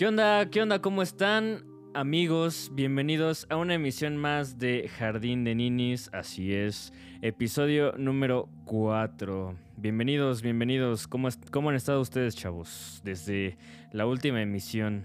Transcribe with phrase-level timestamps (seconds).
[0.00, 0.48] ¿Qué onda?
[0.48, 0.80] ¿Qué onda?
[0.80, 1.62] ¿Cómo están?
[1.92, 9.54] Amigos, bienvenidos a una emisión más de Jardín de Ninis, así es, episodio número 4.
[9.76, 11.06] Bienvenidos, bienvenidos.
[11.06, 13.02] ¿Cómo, ¿Cómo han estado ustedes, chavos?
[13.04, 13.58] Desde
[13.92, 15.04] la última emisión.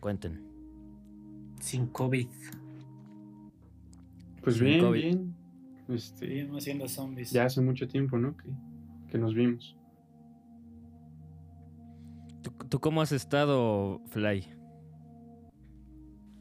[0.00, 0.40] Cuenten.
[1.60, 2.28] Sin COVID.
[4.40, 5.02] Pues Sin bien, COVID.
[5.02, 5.34] bien.
[5.90, 7.32] Este, Seguimos siendo zombies.
[7.32, 8.34] ya hace mucho tiempo, ¿no?
[8.34, 8.48] Que,
[9.10, 9.76] que nos vimos.
[12.46, 14.46] ¿Tú, tú cómo has estado, Fly?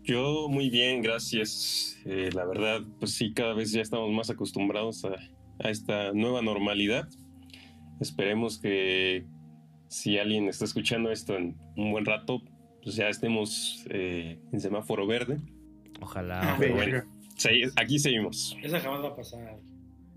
[0.03, 1.97] Yo muy bien, gracias.
[2.05, 5.15] Eh, la verdad, pues sí, cada vez ya estamos más acostumbrados a,
[5.63, 7.09] a esta nueva normalidad.
[7.99, 9.25] Esperemos que
[9.87, 12.43] si alguien está escuchando esto en un buen rato,
[12.83, 15.39] pues ya estemos eh, en semáforo verde.
[16.01, 16.53] Ojalá.
[16.53, 17.03] Ah, bueno.
[17.35, 18.55] Sí, aquí seguimos.
[18.61, 19.57] Esa jamás va a pasar.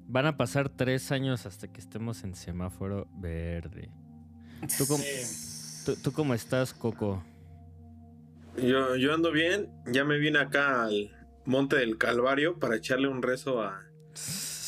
[0.06, 3.88] Van a pasar tres años hasta que estemos en semáforo verde.
[4.76, 5.47] ¿Tú cómo, Sí.
[5.94, 7.22] Tú- tú cómo estás, Coco?
[8.56, 11.10] Yo, yo ando bien, ya me vine acá al
[11.44, 13.80] Monte del Calvario para echarle un rezo a,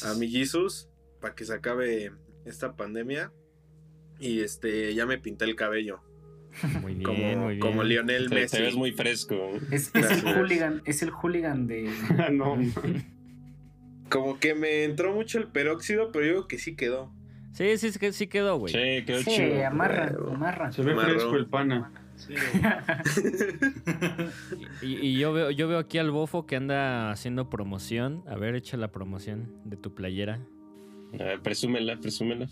[0.04, 0.88] a mi Jesus
[1.20, 2.12] para que se acabe
[2.44, 3.32] esta pandemia.
[4.18, 6.00] Y este, ya me pinté el cabello,
[6.82, 7.60] Muy bien, como, muy bien.
[7.60, 8.56] como Lionel Te, Messi.
[8.58, 9.34] te ves muy fresco.
[9.70, 11.90] Es, es el hooligan, es el hooligan de.
[12.32, 12.56] no,
[14.10, 17.12] Como que me entró mucho el peróxido, pero yo creo que sí quedó.
[17.52, 18.72] Sí, sí, sí, sí quedó, güey.
[18.72, 19.66] Sí, quedó Sí, chido.
[19.66, 20.32] amarra, Huevo.
[20.34, 20.72] amarra.
[20.72, 21.10] se ve Marrón.
[21.12, 21.92] fresco el pana.
[22.16, 22.34] Sí.
[24.82, 28.22] Y, y yo veo, yo veo aquí al bofo que anda haciendo promoción.
[28.28, 30.40] A ver, echa la promoción de tu playera.
[31.14, 32.46] A ver, presúmela, presúmela.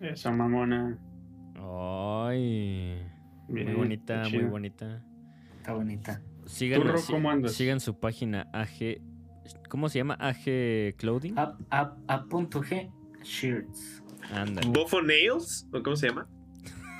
[0.00, 0.98] Esa mamona.
[1.56, 2.98] Ay,
[3.48, 5.02] Bien, muy bonita, muy bonita.
[5.58, 6.22] Está bonita.
[6.46, 7.52] Sigan, ¿Tú, Ro, si- cómo andas?
[7.52, 9.00] sigan su página AG.
[9.68, 10.14] ¿Cómo se llama?
[10.18, 11.38] AG Clothing.
[11.38, 12.90] A, a, a punto G,
[13.22, 14.02] shirts.
[14.68, 15.66] ¿Bofo Nails?
[15.72, 16.28] ¿O cómo se llama?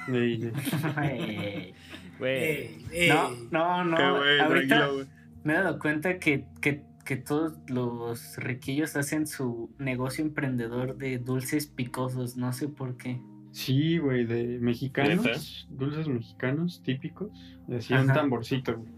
[0.09, 0.53] Ey, ey.
[1.03, 1.75] Ey.
[2.19, 2.33] Güey.
[2.33, 3.09] Ey, ey.
[3.09, 3.97] No, no, no.
[3.97, 5.07] Qué güey, Ahorita tranquilo, güey.
[5.45, 11.19] me he dado cuenta que, que, que todos los riquillos hacen su negocio emprendedor de
[11.19, 12.37] dulces picosos.
[12.37, 13.21] No sé por qué.
[13.53, 17.31] Sí, güey, de mexicanos, dulces mexicanos típicos.
[17.67, 18.77] Decía un tamborcito.
[18.79, 18.91] güey.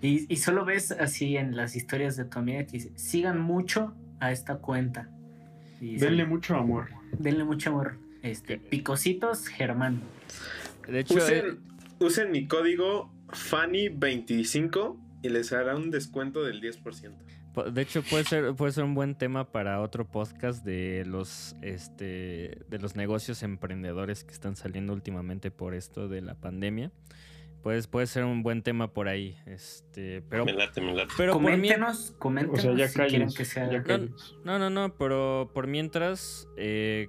[0.00, 3.94] Y, y solo ves así en las historias de tu amiga que dice, sigan mucho
[4.20, 5.10] a esta cuenta.
[5.80, 6.88] Y Denle mucho amor.
[7.18, 7.96] denle mucho amor.
[8.22, 10.00] Este, picositos Germán.
[10.88, 11.58] De hecho, eh, Usen,
[12.00, 17.12] usen mi código FANNY25 y les hará un descuento del 10%.
[17.54, 21.56] po- de hecho puede ser, puede ser un buen tema para otro podcast de los,
[21.62, 26.90] este, de los negocios emprendedores que están saliendo últimamente por esto de la pandemia.
[27.66, 29.36] Pues puede ser un buen tema por ahí.
[29.44, 31.12] Este, pero, Me late, me late.
[31.16, 33.34] pero por mí, coméntenos, O coméntenos sea, ya si quieren calles.
[33.34, 33.72] que sea.
[33.72, 34.36] Ya calles.
[34.44, 37.08] No, no, no, pero por mientras, eh,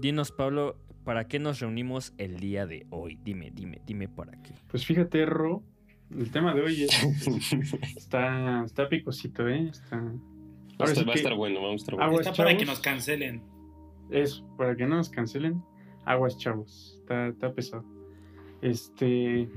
[0.00, 0.74] dinos, Pablo,
[1.04, 3.16] ¿para qué nos reunimos el día de hoy?
[3.22, 4.50] Dime, dime, dime para qué.
[4.66, 5.62] Pues fíjate, Ro,
[6.10, 6.90] el tema de hoy es-
[7.96, 9.68] está, está picosito, ¿eh?
[9.70, 9.98] Está...
[10.00, 10.10] Va
[10.80, 12.10] a estar, sí va a que- estar bueno, vamos a estar bueno.
[12.10, 13.40] Aguas, Está para que nos cancelen.
[14.10, 15.62] Eso, para que no nos cancelen.
[16.04, 16.96] Aguas, chavos.
[17.02, 17.84] Está, está pesado.
[18.62, 19.48] Este.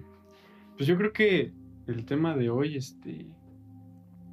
[0.77, 1.53] Pues yo creo que
[1.87, 3.27] el tema de hoy, este.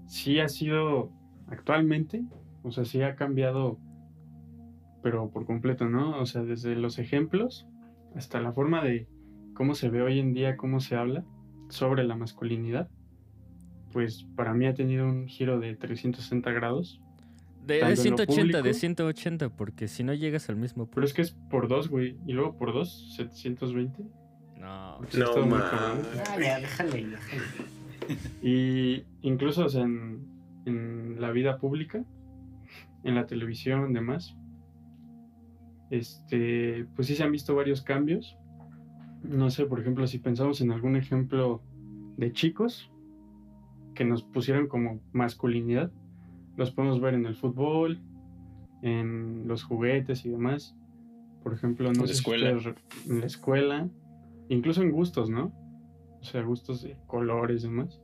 [0.07, 1.11] Sí ha sido
[1.49, 2.25] actualmente.
[2.63, 3.79] O sea, sí ha cambiado.
[5.03, 6.19] Pero por completo, ¿no?
[6.21, 7.67] O sea, desde los ejemplos
[8.15, 9.09] hasta la forma de
[9.55, 11.25] cómo se ve hoy en día, cómo se habla
[11.71, 12.89] sobre la masculinidad.
[13.93, 17.01] Pues para mí ha tenido un giro de 360 grados.
[17.67, 20.87] De, de Tanto en lo 180, de público- 180, porque si no llegas al mismo
[20.91, 22.17] Pero es que es por dos, güey.
[22.27, 24.03] Y luego por dos, 720.
[24.63, 24.99] No.
[25.09, 25.71] Sí, No, está muy ma.
[25.71, 25.99] cabrón.
[26.29, 27.43] Ah, ya, déjale, déjale.
[28.43, 30.27] Y incluso o sea, en,
[30.67, 32.05] en la vida pública,
[33.05, 34.37] en la televisión, demás,
[35.91, 38.37] este, pues sí se han visto varios cambios.
[39.23, 41.63] No sé, por ejemplo, si pensamos en algún ejemplo
[42.17, 42.91] de chicos
[43.95, 45.93] que nos pusieron como masculinidad,
[46.57, 48.01] los podemos ver en el fútbol,
[48.83, 50.75] en los juguetes y demás.
[51.43, 52.75] Por ejemplo, no la sé si ustedes
[53.09, 53.89] en la escuela,
[54.49, 55.53] incluso en gustos, ¿no?
[56.21, 58.01] O sea, gustos de colores y demás.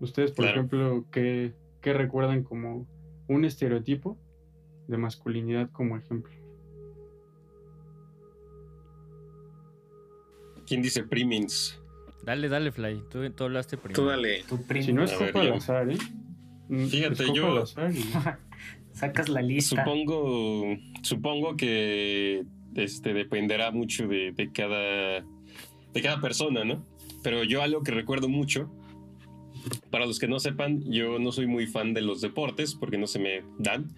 [0.00, 0.58] Ustedes, por Claro.
[0.60, 2.86] ejemplo, ¿qué, qué recuerdan como
[3.28, 4.18] un estereotipo
[4.88, 6.32] de masculinidad como ejemplo?
[10.66, 11.80] ¿Quién dice primins?
[12.24, 13.04] Dale, dale, Fly.
[13.10, 14.02] Tú, tú hablaste primero.
[14.02, 14.42] Tú dale.
[14.48, 14.84] Tu primo.
[14.84, 15.96] Si no es A ver, copa al azar, ¿eh?
[16.68, 18.00] Mm, Fíjate, es copa yo- al azar y-
[18.92, 19.84] Sacas la lista.
[19.84, 20.64] Supongo,
[21.02, 22.44] supongo que
[22.74, 25.22] este dependerá mucho de, de cada
[25.96, 26.84] de cada persona, ¿no?
[27.22, 28.70] Pero yo algo que recuerdo mucho,
[29.90, 33.06] para los que no sepan, yo no soy muy fan de los deportes porque no
[33.06, 33.88] se me dan.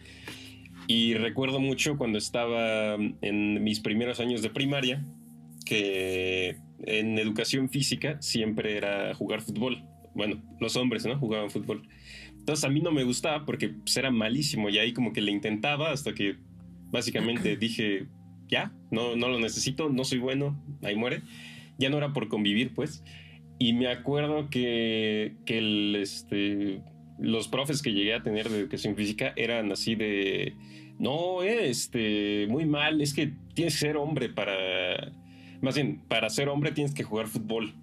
[0.87, 5.05] Y recuerdo mucho cuando estaba en mis primeros años de primaria,
[5.67, 6.56] que
[6.87, 9.85] en educación física siempre era jugar fútbol.
[10.15, 11.19] Bueno, los hombres, ¿no?
[11.19, 11.83] Jugaban fútbol.
[12.39, 15.33] Entonces a mí no me gustaba porque pues, era malísimo y ahí como que le
[15.33, 16.37] intentaba hasta que
[16.91, 18.06] básicamente dije,
[18.49, 21.23] ya, no, no lo necesito, no soy bueno, ahí muere.
[21.79, 23.03] Ya no era por convivir, pues.
[23.59, 26.81] Y me acuerdo que, que el, este,
[27.19, 30.55] los profes que llegué a tener de educación física eran así de,
[30.99, 35.13] no, este, muy mal, es que tienes que ser hombre para,
[35.61, 37.75] más bien, para ser hombre tienes que jugar fútbol.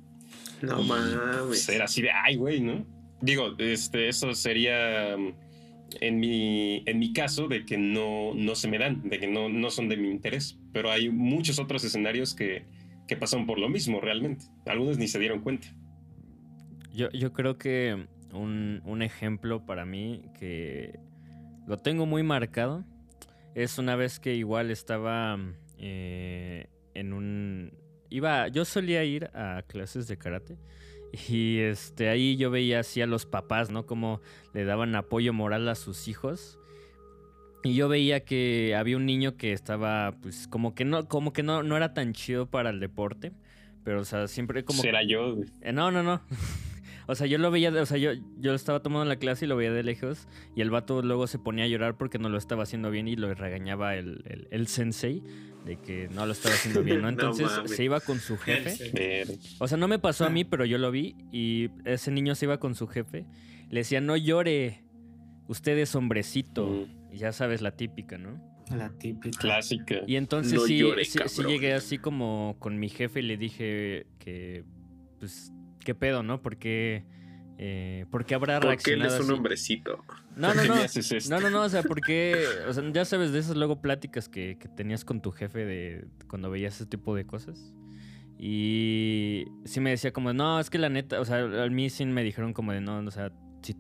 [0.62, 1.68] No Y, mames.
[1.70, 2.86] era así de, ay, güey, ¿no?
[3.22, 5.16] Digo, este, eso sería
[6.00, 9.50] en mi, en mi caso de que no, no se me dan, de que no,
[9.50, 10.58] no son de mi interés.
[10.72, 12.66] Pero hay muchos otros escenarios que,
[13.08, 14.46] que pasan por lo mismo realmente.
[14.66, 15.68] Algunos ni se dieron cuenta.
[16.94, 21.00] Yo, yo creo que un, un ejemplo para mí que
[21.68, 22.86] lo tengo muy marcado
[23.54, 25.38] es una vez que igual estaba
[25.78, 27.74] eh, en un...
[28.10, 30.58] Iba, yo solía ir a clases de karate
[31.30, 33.86] y este, ahí yo veía así a los papás, ¿no?
[33.86, 34.22] Como
[34.54, 36.60] le daban apoyo moral a sus hijos.
[37.66, 41.44] Y yo veía que había un niño que estaba, pues, como que no, como que
[41.44, 43.32] no, no era tan chido para el deporte.
[43.84, 45.50] Pero, o sea, siempre como Será yo, güey.
[45.62, 46.22] eh, no, no, no.
[47.08, 49.56] O sea, yo lo veía, o sea, yo, yo estaba tomando la clase y lo
[49.56, 52.64] veía de lejos y el vato luego se ponía a llorar porque no lo estaba
[52.64, 55.22] haciendo bien y lo regañaba el, el, el sensei
[55.66, 57.10] de que no lo estaba haciendo bien, ¿no?
[57.10, 59.24] Entonces se iba con su jefe.
[59.60, 62.46] O sea, no me pasó a mí, pero yo lo vi y ese niño se
[62.46, 63.28] iba con su jefe.
[63.70, 64.82] Le decía, no llore,
[65.48, 66.66] usted es hombrecito.
[66.66, 67.05] Mm.
[67.16, 68.40] Ya sabes, la típica, ¿no?
[68.76, 69.38] La típica.
[69.40, 69.96] Clásica.
[70.08, 71.52] Y entonces No sí, llore, sí, sí cabrón.
[71.52, 74.64] llegué así como con mi jefe y le dije que,
[75.20, 75.52] pues,
[75.84, 76.42] ¿qué pedo, no?
[76.42, 77.06] Porque,
[77.60, 79.34] eh, ¿por qué habrá Porque él reaccionado es un así?
[79.34, 80.04] hombrecito.
[80.36, 80.76] No, ¿Por no, no.
[81.30, 84.58] No, no, no, o sea, porque, o sea, ya sabes de esas luego pláticas que,
[84.60, 87.74] que tenías con tu jefe de cuando veías ese tipo de cosas.
[88.38, 92.06] Y sí me decía como, no, es que la neta, o sea, a mí sí
[92.06, 93.76] me dijeron como de, no, o sea, si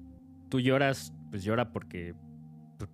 [0.50, 2.14] tú lloras, pues llora porque,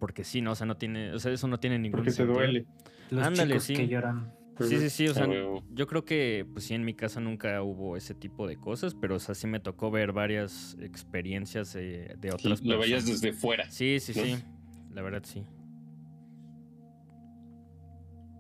[0.02, 0.54] porque sí, ¿no?
[0.54, 2.40] O sea, no tiene, o sea, eso no tiene ningún Porque te sentido.
[2.40, 2.66] duele.
[3.12, 3.74] Los Ándale, chicos sí.
[3.76, 4.34] que lloran.
[4.60, 7.96] Sí, sí, sí, o sea, yo creo que, pues sí, en mi casa nunca hubo
[7.96, 12.32] ese tipo de cosas, pero, o sea, sí me tocó ver varias experiencias eh, de
[12.32, 13.22] otras Lo veías personas.
[13.22, 13.70] desde fuera.
[13.70, 14.24] Sí, sí, ¿no?
[14.24, 14.44] sí,
[14.92, 15.46] la verdad sí.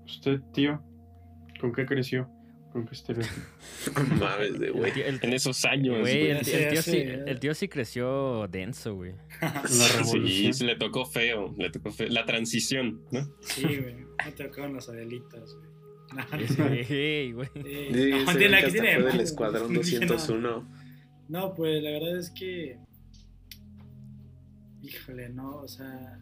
[0.05, 0.81] Usted, tío,
[1.59, 2.27] ¿con qué creció?
[2.71, 3.35] ¿Con qué estereotipo?
[4.19, 4.91] Mames de güey.
[5.01, 8.95] El el- En esos años, Güey, el, el tío sí, el tío sí creció denso,
[8.95, 9.13] güey.
[9.41, 10.53] La Sí, revolución.
[10.53, 12.07] sí, le tocó feo, le tocó feo.
[12.09, 13.27] La transición, ¿no?
[13.41, 13.95] Sí, güey.
[14.25, 15.71] Me tocaron las adelitas, güey.
[16.13, 16.23] No,
[16.85, 17.49] Sí, güey.
[18.99, 19.79] No, malo, escuadrón güey.
[19.83, 20.13] Dije, no.
[20.13, 20.67] 201.
[21.29, 22.77] No, pues la verdad es que.
[24.81, 26.20] Híjole, no, o sea.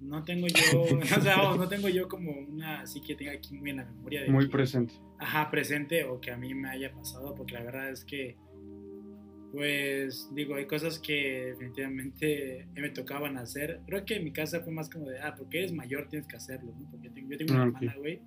[0.00, 0.82] No tengo yo.
[1.18, 2.80] O sea, vamos, no tengo yo como una.
[2.82, 4.28] Así que tenga aquí muy en la memoria de.
[4.30, 4.94] Muy que- presente.
[5.18, 8.36] Ajá, presente o que a mí me haya pasado, porque la verdad es que.
[9.52, 13.80] Pues digo, hay cosas que definitivamente me tocaban hacer.
[13.86, 16.36] Creo que en mi casa fue más como de, ah, porque eres mayor tienes que
[16.36, 16.90] hacerlo, ¿no?
[16.90, 18.20] Porque tengo- yo tengo una Ah, hermana, güey.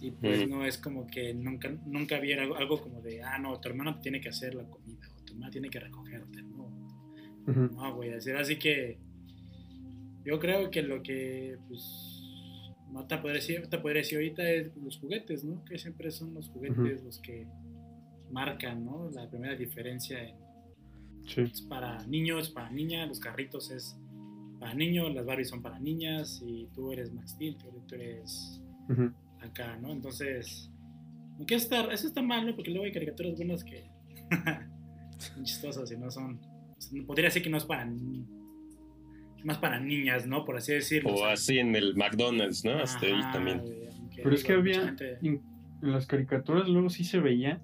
[0.00, 0.50] Y pues Mm.
[0.50, 3.96] no es como que nunca, nunca había algo, algo como de, ah, no, tu hermano
[3.96, 6.64] te tiene que hacer la comida, o tu hermana tiene que recogerte, ¿no?
[7.46, 7.60] Ujú.
[7.74, 8.98] No, güey, así, así que
[10.24, 12.22] yo creo que lo que, pues,
[12.92, 15.64] no te podría decir, te podría decir ahorita es los juguetes, ¿no?
[15.64, 17.46] Que siempre son los juguetes los que
[18.30, 19.10] marcan, ¿no?
[19.10, 20.36] La primera diferencia en,
[21.26, 21.42] Sí.
[21.42, 23.96] es para niños, para niñas, los carritos es
[24.58, 28.60] para niños, las Barbies son para niñas y tú eres Max Steel, tú, eres
[29.40, 29.92] acá, ¿no?
[29.92, 30.70] Entonces,
[31.36, 32.54] aunque está, eso está mal, ¿no?
[32.56, 33.84] Porque luego hay caricaturas buenas que
[35.18, 36.40] son chistosas y no son,
[37.06, 38.26] podría decir que no es para ni-
[39.44, 40.44] más para niñas, ¿no?
[40.44, 41.12] Por así decirlo.
[41.14, 41.32] O sea.
[41.32, 42.72] así en el McDonald's, ¿no?
[42.78, 43.60] Hasta ahí Ajá, también.
[43.60, 45.42] güey, Pero es que había, gente- en
[45.80, 47.60] las caricaturas luego sí se veía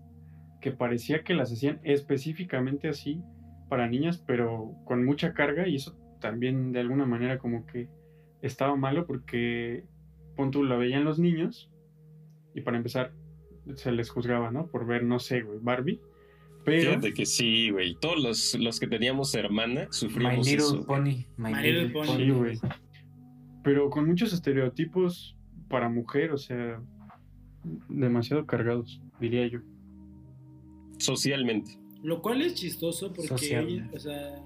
[0.61, 3.21] que parecía que las hacían específicamente así
[3.69, 7.89] para niñas, pero con mucha carga y eso también de alguna manera como que
[8.43, 9.85] estaba malo porque
[10.35, 11.71] pon tú la veían los niños
[12.55, 13.13] y para empezar
[13.75, 14.69] se les juzgaba, ¿no?
[14.69, 16.01] Por ver, no sé, güey, Barbie.
[16.67, 17.95] Pero Fíjate que sí, güey.
[18.01, 20.85] Todos los, los que teníamos hermana My sufrimos Little eso.
[20.85, 21.25] Pony.
[21.37, 22.07] My, My Little Little Pony.
[22.07, 22.17] Pony.
[22.17, 22.59] Sí, güey.
[23.63, 25.37] Pero con muchos estereotipos
[25.69, 26.83] para mujer, o sea,
[27.89, 29.61] demasiado cargados, diría yo.
[30.99, 31.79] Socialmente.
[32.03, 34.45] Lo cual es chistoso porque hoy, o sea,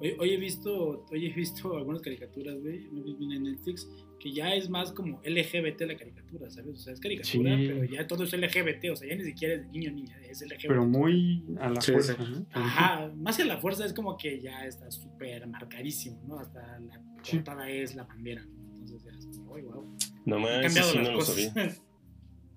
[0.00, 3.88] hoy, hoy he visto, hoy he visto algunas caricaturas, güey, en Netflix,
[4.24, 6.70] que ya es más como LGBT la caricatura, ¿sabes?
[6.70, 7.66] O sea, es caricatura, Sí.
[7.68, 10.68] pero ya todo es LGBT, o sea, ya ni siquiera es niño niña, es LGBT.
[10.68, 12.22] Pero muy a la Sí, fuerza, sí.
[12.32, 12.46] ¿no?
[12.52, 16.38] Ajá, más que la fuerza es como que ya está súper marcadísimo, ¿no?
[16.38, 17.36] Hasta la Sí.
[17.36, 18.76] portada es la bandera, ¿no?
[18.78, 19.94] Entonces ya es como, uy, wow.
[20.24, 21.34] No Han más, cambiado sí las no cosas.
[21.52, 21.74] sabía.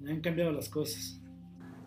[0.13, 1.21] Han cambiado las cosas.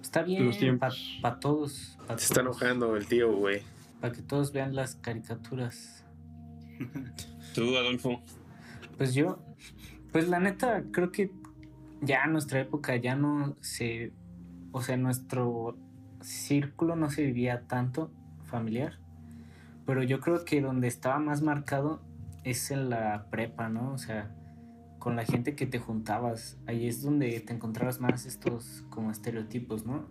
[0.03, 1.41] Está bien Los para tiempos.
[1.41, 1.99] todos.
[2.07, 3.63] pa' Se está todos, enojando el tío, güey.
[4.03, 6.05] Para que todos vean las caricaturas.
[7.55, 8.23] Tú, Adolfo.
[8.99, 9.43] Pues yo,
[10.13, 11.31] pues la neta, creo que
[12.01, 14.13] ya en nuestra época ya no se,
[14.73, 15.77] o sea, nuestro
[16.21, 18.11] círculo no se vivía tanto
[18.45, 18.99] familiar,
[19.87, 22.01] pero yo creo que donde estaba más marcado
[22.45, 23.93] es en la prepa, ¿no?
[23.93, 24.35] O sea,
[24.99, 29.87] con la gente que te juntabas, ahí es donde te encontrabas más estos como estereotipos,
[29.87, 30.07] ¿no?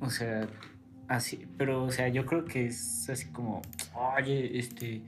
[0.00, 0.48] O sea,
[1.08, 3.62] así, pero o sea, yo creo que es así como,
[3.94, 5.02] oye, este,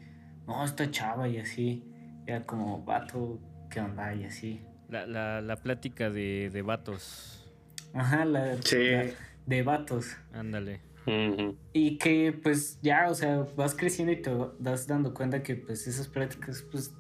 [0.47, 1.85] no, esta chava y así,
[2.27, 3.39] era como, vato,
[3.71, 4.15] ¿qué onda?
[4.15, 4.61] Y así.
[4.89, 7.51] La, la, la plática de, de vatos.
[7.93, 8.77] Ajá, la, Sí.
[8.91, 9.07] la-
[9.47, 10.17] de vatos.
[10.33, 10.81] Ándale.
[11.73, 15.87] Y que pues ya, o sea, vas creciendo y te das dando cuenta que pues
[15.87, 16.93] esas pláticas pues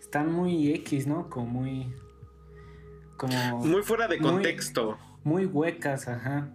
[0.00, 1.28] están muy X, ¿no?
[1.28, 1.92] Como muy...
[3.18, 4.98] Como Muy fuera de Muy- contexto.
[5.24, 6.50] muy huecas, ajá.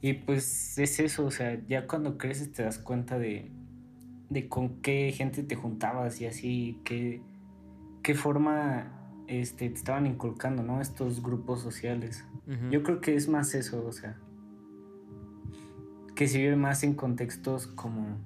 [0.00, 3.50] Y pues es eso, o sea, ya cuando creces te das cuenta de,
[4.28, 7.20] de con qué gente te juntabas y así, qué,
[8.06, 8.86] qué forma
[9.26, 10.80] este, te estaban inculcando, ¿no?
[10.80, 12.24] Estos grupos sociales.
[12.70, 14.16] Yo creo que es más eso, o sea,
[16.14, 18.16] que se vive más en contextos como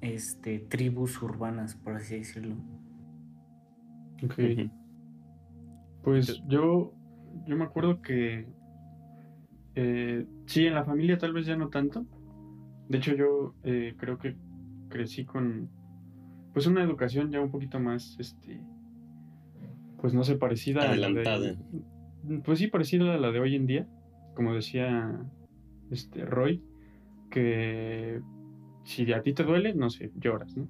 [0.00, 2.56] este tribus urbanas, por así decirlo.
[4.24, 4.70] Ok.
[6.02, 6.94] Pues yo,
[7.44, 8.46] yo me acuerdo que
[9.74, 12.06] eh, sí, en la familia tal vez ya no tanto.
[12.88, 14.38] De hecho, yo eh, creo que
[14.88, 15.68] crecí con
[16.54, 18.58] pues una educación ya un poquito más, este,
[20.02, 21.56] pues no sé, parecida a la de,
[22.44, 23.86] pues sí, parecida a la de hoy en día,
[24.34, 25.16] como decía
[25.92, 26.60] este Roy,
[27.30, 28.20] que
[28.82, 30.66] si a ti te duele, no sé, lloras, ¿no?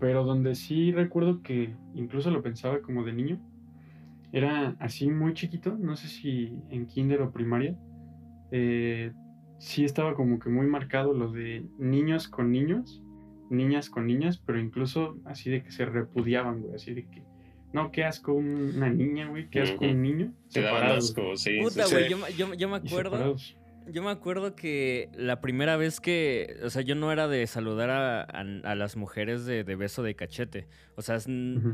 [0.00, 3.40] Pero donde sí recuerdo que incluso lo pensaba como de niño,
[4.32, 7.76] era así muy chiquito, no sé si en kinder o primaria,
[8.52, 9.12] eh,
[9.58, 13.02] sí estaba como que muy marcado lo de niños con niños,
[13.50, 17.22] niñas con niñas, pero incluso así de que se repudiaban, güey, así de que,
[17.72, 20.32] no, qué asco un- una niña, güey, qué asco un niño.
[20.52, 21.58] Te daban separados, asco, sí.
[21.60, 21.94] Puta, sí.
[21.94, 23.36] güey, yo, me- yo, yo acuerdo.
[23.90, 27.90] Yo me acuerdo que la primera vez que, o sea, yo no era de saludar
[27.90, 30.68] a, a- a las mujeres de, de beso de cachete.
[30.94, 31.18] O sea,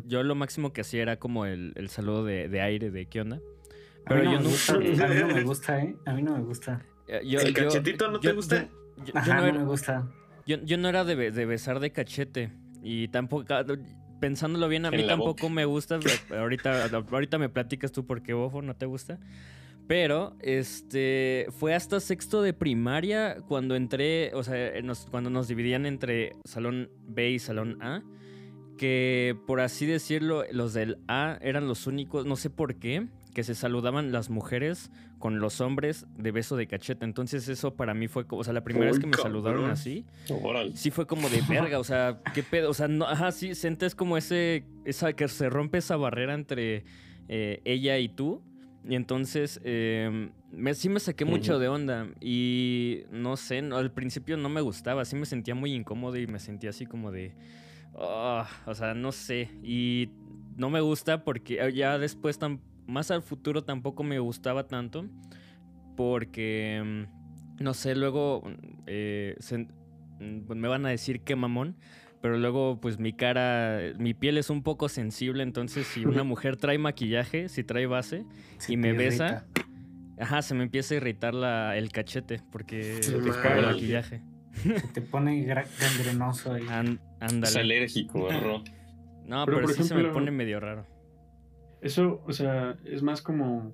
[0.06, 3.20] yo lo máximo que hacía era como el, el saludo de, de aire, de qué
[3.20, 3.36] onda.
[3.36, 4.48] A mí Pero no yo no...
[4.48, 5.96] gusta, a mí no me gusta, ¿eh?
[6.06, 6.82] A mí no me gusta.
[7.08, 8.62] eh, yo- ¿El yo- cachetito no te yo- gusta?
[8.96, 10.08] yo- yo- yo Ajá, no no, era- me gusta.
[10.46, 11.14] Yo, yo no era de
[11.44, 12.50] besar de cachete.
[12.82, 13.44] Y tampoco.
[14.20, 15.54] Pensándolo bien, a mí tampoco boca.
[15.54, 15.98] me gusta.
[16.36, 19.18] ahorita, ahorita me platicas tú por qué, bofo, no te gusta.
[19.86, 21.46] Pero, este.
[21.58, 24.32] Fue hasta sexto de primaria cuando entré.
[24.34, 28.02] O sea, eh, nos- cuando nos dividían entre salón B y salón A.
[28.76, 33.42] Que por así decirlo, los del A eran los únicos, no sé por qué, que
[33.42, 37.04] se saludaban las mujeres con los hombres de beso de cachete.
[37.04, 38.40] Entonces, eso para mí fue como.
[38.40, 40.04] O sea, la primera vez Uy, que me saludaron así
[40.74, 43.94] sí fue como de verga, o sea, qué pedo, o sea, no, ajá, sí, sientes
[43.94, 46.84] como ese, esa, que se rompe esa barrera entre
[47.28, 48.42] eh, ella y tú,
[48.88, 53.92] y entonces eh, me, sí me saqué mucho de onda, y no sé, no, al
[53.92, 57.34] principio no me gustaba, sí me sentía muy incómodo y me sentía así como de,
[57.96, 60.10] ah, o sea, no sé, y
[60.56, 65.04] no me gusta porque ya después, tan, más al futuro tampoco me gustaba tanto,
[65.96, 68.42] porque, mm, no sé, luego
[68.86, 69.58] eh, se-
[70.20, 71.76] mm, pues me van a decir qué mamón,
[72.20, 76.56] pero luego pues mi cara, mi piel es un poco sensible, entonces si una mujer
[76.56, 78.24] trae maquillaje, si trae base,
[78.58, 80.24] Se y te me besa, irrita.
[80.24, 83.58] ajá, se me empieza a irritar la, el cachete porque por madre.
[83.60, 84.22] el maquillaje.
[84.54, 86.66] Se te pone gangrenoso ahí.
[86.68, 88.28] An- Es alérgico.
[88.28, 90.84] No, Pero, pero, por sí se me ejemplo- pone medio raro.
[91.80, 93.72] Eso, o sea, es más como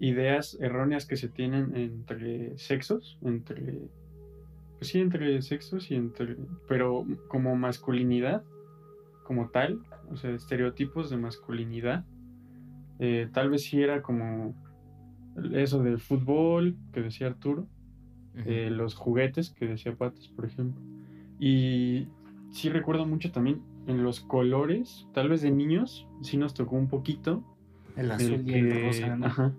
[0.00, 3.88] ideas erróneas que se tienen entre sexos, entre,
[4.78, 8.42] pues sí, entre sexos y entre, pero como masculinidad,
[9.24, 9.80] como tal,
[10.10, 12.04] o sea, estereotipos de masculinidad,
[12.98, 14.54] eh, tal vez sí era como
[15.52, 17.68] eso del fútbol que decía Arturo,
[18.46, 20.80] eh, los juguetes que decía Patos, por ejemplo.
[21.38, 22.08] Y
[22.50, 26.88] sí recuerdo mucho también en los colores, tal vez de niños, sí nos tocó un
[26.88, 27.44] poquito.
[27.96, 29.26] El azul el y que, el rosa, ¿no?
[29.26, 29.54] ajá,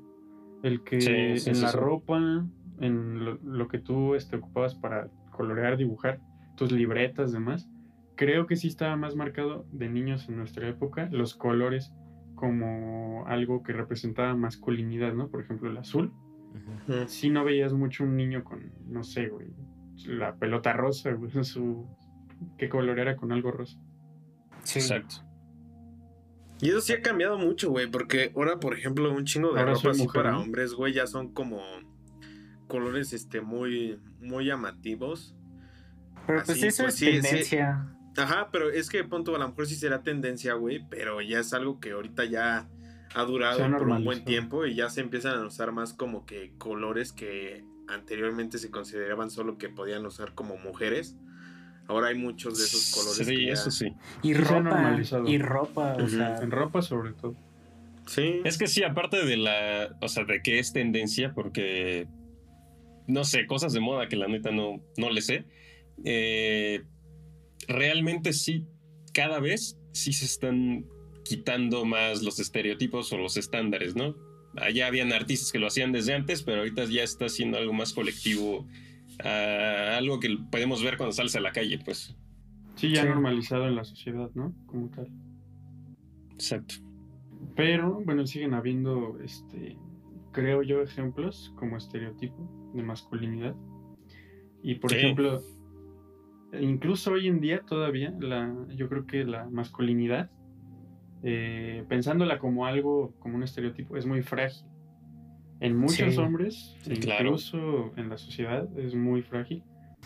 [0.63, 1.77] el que Sí, sí, en sí, la sí.
[1.77, 2.47] ropa,
[2.79, 6.19] en lo, lo que tú este, ocupabas para colorear, dibujar,
[6.55, 7.67] tus libretas, demás,
[8.15, 11.93] creo que sí estaba más marcado de niños en nuestra época, los colores
[12.35, 15.29] como algo que representaba masculinidad, ¿no?
[15.29, 16.11] Por ejemplo, el azul
[16.87, 16.93] Ujú.
[16.93, 17.07] Mm.
[17.07, 19.47] sí no veías mucho un niño con, no sé, güey,
[20.05, 21.87] la pelota rosa, güey, su...
[22.57, 23.79] ¿Qué color era con algo rosa?
[24.63, 24.79] Sí.
[24.79, 25.15] Exacto.
[26.61, 29.73] Y eso sí ha cambiado mucho, güey, porque ahora, por ejemplo, un chingo de Ahora
[29.73, 30.41] ropa así mujer, para ¿no?
[30.41, 31.59] hombres, güey, ya son como
[32.67, 35.35] colores este muy muy llamativos.
[36.27, 37.21] Pero pues Así, eso pues, es sí, sí.
[37.21, 37.87] tendencia.
[38.15, 41.53] Ajá, pero es que punto a lo mejor sí será tendencia, güey, pero ya es
[41.53, 42.69] algo que ahorita ya
[43.15, 46.53] ha durado por un buen tiempo y ya se empiezan a usar más como que
[46.57, 51.17] colores que anteriormente se consideraban solo que podían usar como mujeres.
[51.87, 53.27] Ahora hay muchos de esos colores.
[53.27, 53.93] Sí, ya- eso sí.
[54.23, 54.97] Y ropa.
[55.27, 56.37] Y ropa, o sea.
[56.41, 57.35] En ropa sobre todo.
[58.07, 58.41] Sí.
[58.45, 62.07] Es que sí, aparte de la, o sea, de que es tendencia, porque,
[63.07, 65.45] no sé, cosas de moda que la neta no, no le sé,
[66.03, 66.81] eh,
[67.67, 68.65] realmente sí,
[69.13, 70.85] cada vez sí se están
[71.23, 74.15] quitando más los estereotipos o los estándares, ¿no?
[74.57, 77.93] Allá habían artistas que lo hacían desde antes, pero ahorita ya está siendo algo más
[77.93, 78.67] colectivo,
[79.23, 82.15] algo que podemos ver cuando sales a la calle, pues.
[82.75, 83.07] Sí, ya Sí.
[83.09, 84.53] normalizado en la sociedad, ¿no?
[84.65, 85.07] Como tal.
[86.33, 86.75] Exacto.
[87.55, 89.77] Pero, bueno, siguen habiendo, este,
[90.31, 93.55] creo yo, ejemplos como estereotipo de masculinidad.
[94.63, 94.97] Y, por Sí.
[94.97, 95.41] ejemplo,
[96.59, 100.29] incluso hoy en día todavía, la, yo creo que la masculinidad,
[101.23, 104.65] eh, pensándola como algo, como un estereotipo, es muy frágil.
[105.61, 106.19] En muchos Sí.
[106.19, 107.25] hombres, Sí, claro.
[107.29, 109.63] incluso en la sociedad, es muy frágil.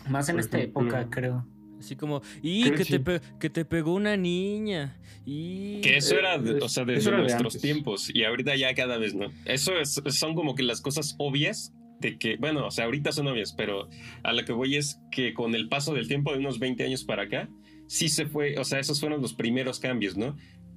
[0.08, 1.46] Más en Por esta ejemplo, época, creo.
[1.78, 2.98] Así como, y que, te sí.
[3.00, 4.96] pe- que te pegó una niña.
[5.26, 7.62] Y Que eso era, de- es- o sea, desde era de nuestros antes.
[7.62, 9.26] tiempos y ahorita ya cada vez no.
[9.44, 13.26] Eso es- son como que las cosas obvias de que, bueno, o sea, ahorita son
[13.26, 13.88] obvias, pero
[14.22, 17.04] a lo que voy es que con el paso del tiempo de unos 20 años
[17.04, 17.48] para acá,
[17.88, 20.36] sí se fue, o sea, esos fueron los primeros cambios, ¿no?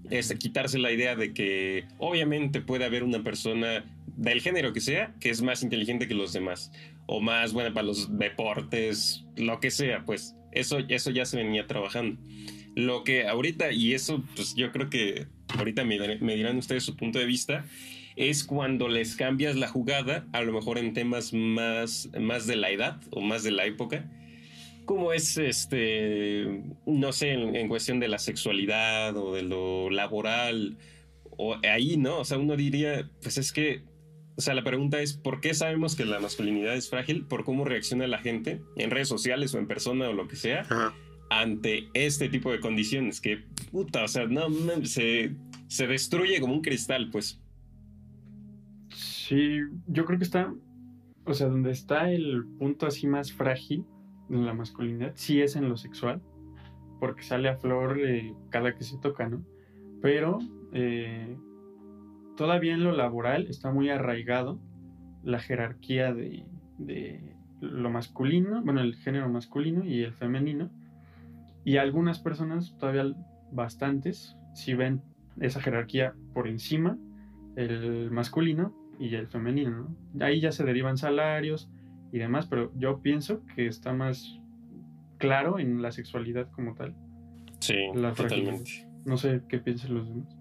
[0.10, 3.86] Es quitarse la idea de que obviamente puede haber una persona
[4.16, 6.72] del género que sea que es más inteligente que los demás
[7.06, 11.66] o más buena para los deportes, lo que sea, pues eso, eso ya se venía
[11.66, 12.22] trabajando.
[12.76, 15.26] Lo que ahorita, y eso pues yo creo que
[15.58, 15.98] ahorita me,
[16.36, 17.66] dirán ustedes su punto de vista,
[18.16, 22.70] es cuando les cambias la jugada, a lo mejor en temas más, más de la
[22.70, 24.06] edad o más de la época,
[24.90, 30.80] como es este, no sé, en, en cuestión de la sexualidad o de lo laboral,
[31.38, 32.22] o ahí, ¿no?
[32.22, 33.84] O sea, uno diría, pues es que,
[34.36, 37.28] o sea, la pregunta es, ¿por qué sabemos que la masculinidad es frágil?
[37.28, 40.62] ¿Por cómo reacciona la gente en redes sociales o en persona o lo que sea?
[40.62, 40.96] Ajá.
[41.30, 44.50] ante este tipo de condiciones que puta, o sea, no
[44.86, 45.36] se,
[45.68, 47.40] se destruye como un cristal, pues.
[48.90, 50.52] Sí, yo creo que está,
[51.26, 53.86] o sea, donde está el punto así más frágil
[54.30, 56.22] en la masculinidad, sí es en lo sexual,
[57.00, 59.44] porque sale a flor eh, cada que se toca, ¿no?
[60.02, 60.40] Pero
[60.74, 61.38] eh,
[62.36, 64.60] todavía en lo laboral está muy arraigado
[65.24, 66.46] la jerarquía de,
[66.78, 70.70] de lo masculino, bueno, el género masculino y el femenino,
[71.66, 73.14] y algunas personas, todavía
[73.52, 75.02] bastantes, si ven
[75.40, 76.98] esa jerarquía por encima,
[77.56, 80.26] el masculino y el femenino, ¿no?
[80.26, 81.70] Ahí ya se derivan salarios
[82.12, 84.40] y demás, pero yo pienso que está más
[85.18, 86.96] claro en la sexualidad como tal.
[87.60, 88.88] Sí, La totalmente.
[89.06, 90.36] No sé qué piensan los demás.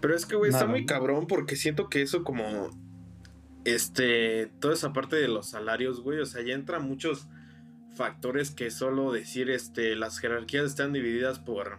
[0.00, 2.70] Pero es que, güey, está muy cabrón porque siento que eso como...
[3.64, 7.28] Este, toda esa parte de los salarios, güey, o sea, ya entran muchos
[7.94, 11.78] factores que solo decir, este, las jerarquías están divididas por,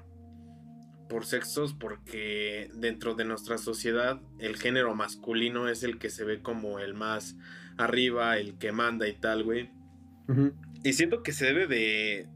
[1.09, 6.41] por sexos porque dentro de nuestra sociedad el género masculino es el que se ve
[6.41, 7.35] como el más
[7.77, 9.69] arriba, el que manda y tal, güey.
[10.83, 12.29] Y siento que se debe de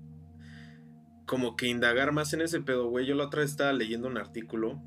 [1.25, 3.05] como que indagar más en ese pedo, güey.
[3.05, 4.81] Yo la otra vez estaba leyendo un artículo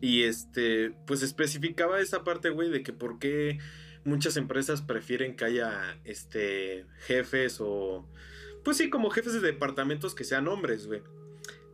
[0.00, 3.58] y este, pues especificaba esa parte, güey, de que por qué
[4.04, 8.08] muchas empresas prefieren que haya este jefes o
[8.64, 11.02] pues sí, como jefes de departamentos que sean hombres, güey.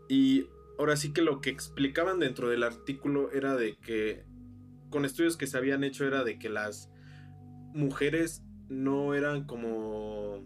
[0.09, 0.47] Y
[0.81, 4.25] ahora sí que lo que explicaban dentro del artículo era de que
[4.89, 6.91] con estudios que se habían hecho era de que las
[7.75, 10.43] mujeres no eran como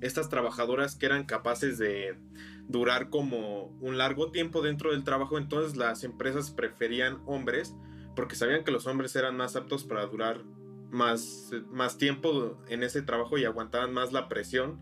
[0.00, 2.18] estas trabajadoras que eran capaces de
[2.66, 7.74] durar como un largo tiempo dentro del trabajo, entonces las empresas preferían hombres
[8.16, 10.44] porque sabían que los hombres eran más aptos para durar
[10.90, 14.80] más, más tiempo en ese trabajo y aguantaban más la presión.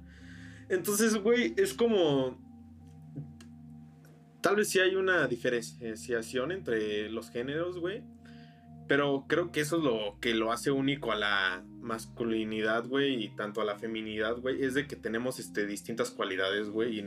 [0.69, 2.41] Entonces, güey, es como...
[4.43, 8.03] Tal vez sí hay una diferenciación entre los géneros, güey.
[8.89, 13.29] Pero creo que eso es lo que lo hace único a la masculinidad, güey, y
[13.29, 17.03] tanto a la feminidad, güey, es de que tenemos este, distintas cualidades, güey,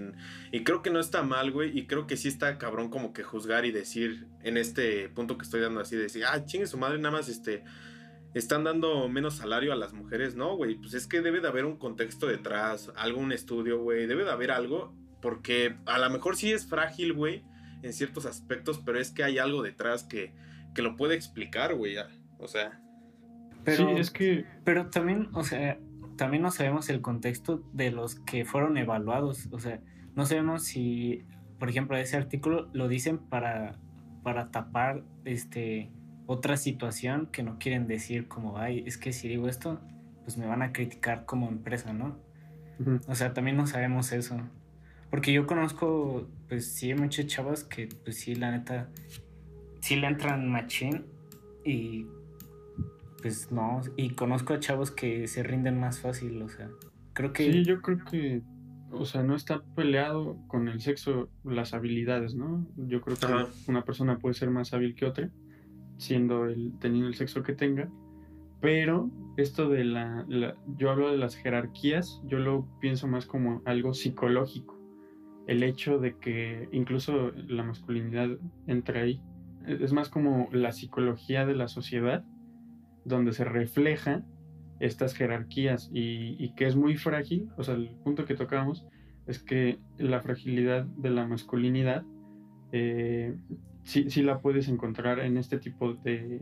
[0.51, 3.23] y, creo que no está mal, güey, y creo que sí está cabrón como que
[3.23, 6.97] juzgar y decir en este punto que estoy dando así, decir, ah, chingue su madre,
[6.97, 7.63] nada más, este,
[8.33, 11.65] están dando menos salario a las mujeres, no, güey, pues es que debe de haber
[11.65, 14.95] un contexto detrás, algún estudio, güey, debe de haber algo
[15.25, 17.43] Porque a lo mejor sí es frágil, güey,
[17.81, 20.35] en ciertos aspectos, pero es que hay algo detrás que,
[20.75, 21.95] que lo puede explicar, güey.
[22.37, 22.79] O sea.
[23.63, 24.45] Pero, sí, es que.
[24.63, 25.79] Pero también, o sea,
[26.15, 29.49] también no sabemos el contexto de los que fueron evaluados.
[29.51, 29.81] O sea,
[30.13, 31.23] no sabemos si,
[31.57, 33.79] por ejemplo, ese artículo lo dicen para,
[34.21, 35.89] para tapar este
[36.27, 39.81] otra situación que no quieren decir como, ay, es que si digo esto,
[40.21, 42.15] pues me van a criticar como empresa, ¿no?
[43.07, 44.39] O sea, también no sabemos eso.
[45.09, 48.89] Porque yo conozco, pues sí, muchos chavos que, pues sí, la neta,
[49.81, 51.05] sí le entran machín
[51.63, 52.05] y
[53.21, 53.81] pues no.
[53.97, 56.69] Y conozco a chavos que se rinden más fácil, o sea,
[57.13, 57.51] creo que...
[57.51, 58.41] Sí, yo creo que,
[58.91, 62.67] o sea, no está peleado con el sexo las habilidades, ¿no?
[62.75, 63.47] Yo creo que Ajá.
[63.67, 65.29] una persona puede ser más hábil que otra,
[65.97, 67.89] siendo el, teniendo el sexo que tenga,
[68.61, 73.61] pero esto de la, la- yo hablo de las jerarquías, yo lo pienso más como
[73.65, 74.74] algo psicológico,
[75.47, 78.29] el hecho de que incluso la masculinidad
[78.67, 79.21] entra ahí,
[79.67, 82.23] es más como la psicología de la sociedad,
[83.03, 84.23] donde se refleja
[84.79, 88.85] estas jerarquías y, que es muy frágil, o sea, el punto que tocábamos
[89.27, 92.03] es que la fragilidad de la masculinidad
[92.71, 93.35] eh,
[93.83, 96.41] sí, sí la puedes encontrar en este tipo de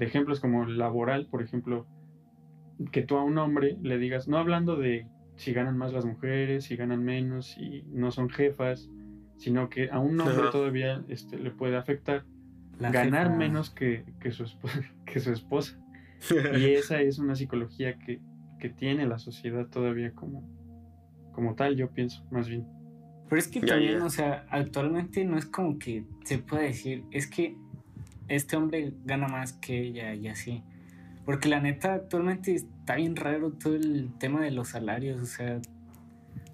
[0.00, 1.86] ejemplos como laboral, por ejemplo,
[2.92, 5.06] que tú a un hombre le digas, no hablando de
[5.38, 8.90] si ganan más las mujeres, si ganan menos, si no son jefas,
[9.38, 10.50] sino que a un hombre Ajá.
[10.50, 12.24] todavía este, le puede afectar
[12.78, 15.78] la ganar jefa- menos que, que su esposa, que su esposa.
[16.58, 18.20] Y esa es una psicología que,
[18.58, 20.42] que tiene la sociedad todavía como,
[21.32, 22.66] como tal, yo pienso, más bien.
[23.28, 24.04] Pero es que Ya, también, ya.
[24.04, 27.56] o sea, actualmente no es como que se pueda decir, es que
[28.26, 30.64] este hombre gana más que ella y así.
[31.28, 35.60] Porque la neta, actualmente está bien raro todo el tema de los salarios, o sea,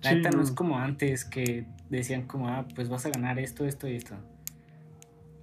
[0.03, 0.43] la Sí, neta no no.
[0.43, 4.17] es como antes que decían como, ah, pues vas a ganar esto, esto y esto.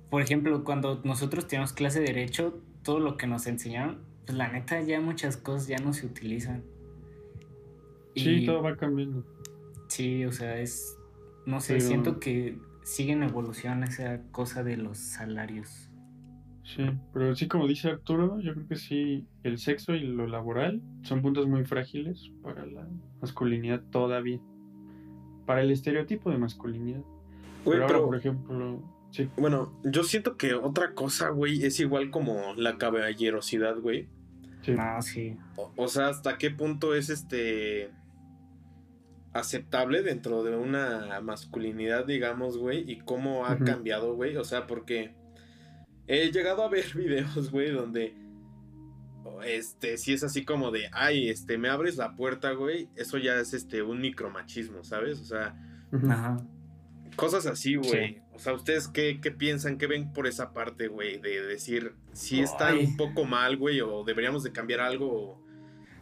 [0.10, 4.52] Por ejemplo, cuando nosotros teníamos clase de derecho, todo lo que nos enseñaron, pues la
[4.52, 6.66] neta ya muchas cosas ya no se utilizan.
[8.18, 9.26] Sí, Y- todo va cambiando.
[9.88, 10.98] Sí, o sea, es.
[11.46, 15.88] No sé, Pero- siento que sigue en evolución esa cosa de los salarios.
[16.64, 20.82] Sí, pero sí, como dice Arturo, yo creo que sí, el sexo y lo laboral
[21.02, 22.88] son puntos muy frágiles para la
[23.20, 24.40] masculinidad todavía.
[25.46, 27.02] Para el estereotipo de masculinidad.
[27.66, 29.28] Güey, pero ahora, pero, por ejemplo, sí.
[29.38, 34.08] bueno, yo siento que otra cosa, güey, es igual como la caballerosidad, güey.
[34.62, 34.74] sí.
[34.74, 35.38] No, sí.
[35.56, 37.92] O, o sea, hasta qué punto es este
[39.34, 44.38] aceptable dentro de una masculinidad, digamos, güey, y cómo ha cambiado, güey.
[44.38, 45.16] O sea, porque
[46.08, 48.16] he llegado a ver videos, güey, donde
[49.46, 52.90] este sí es así como de, ay, este, me abres la puerta, güey.
[52.96, 55.20] Eso ya es este un micromachismo, ¿sabes?
[55.20, 55.56] O sea.
[56.10, 56.38] Ajá.
[57.16, 58.14] cosas así, güey.
[58.16, 58.18] Sí.
[58.34, 61.20] O sea, ¿ustedes qué, qué piensan, qué ven por esa parte, güey?
[61.20, 62.86] De decir, si está Ay.
[62.86, 65.12] un poco mal, güey, o deberíamos de cambiar algo.
[65.12, 65.42] o-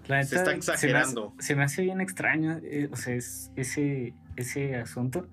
[0.08, 1.22] La Se está exagerando.
[1.22, 5.28] Se me hace, se me hace bien extraño, eh, o sea, es ese, ese asunto.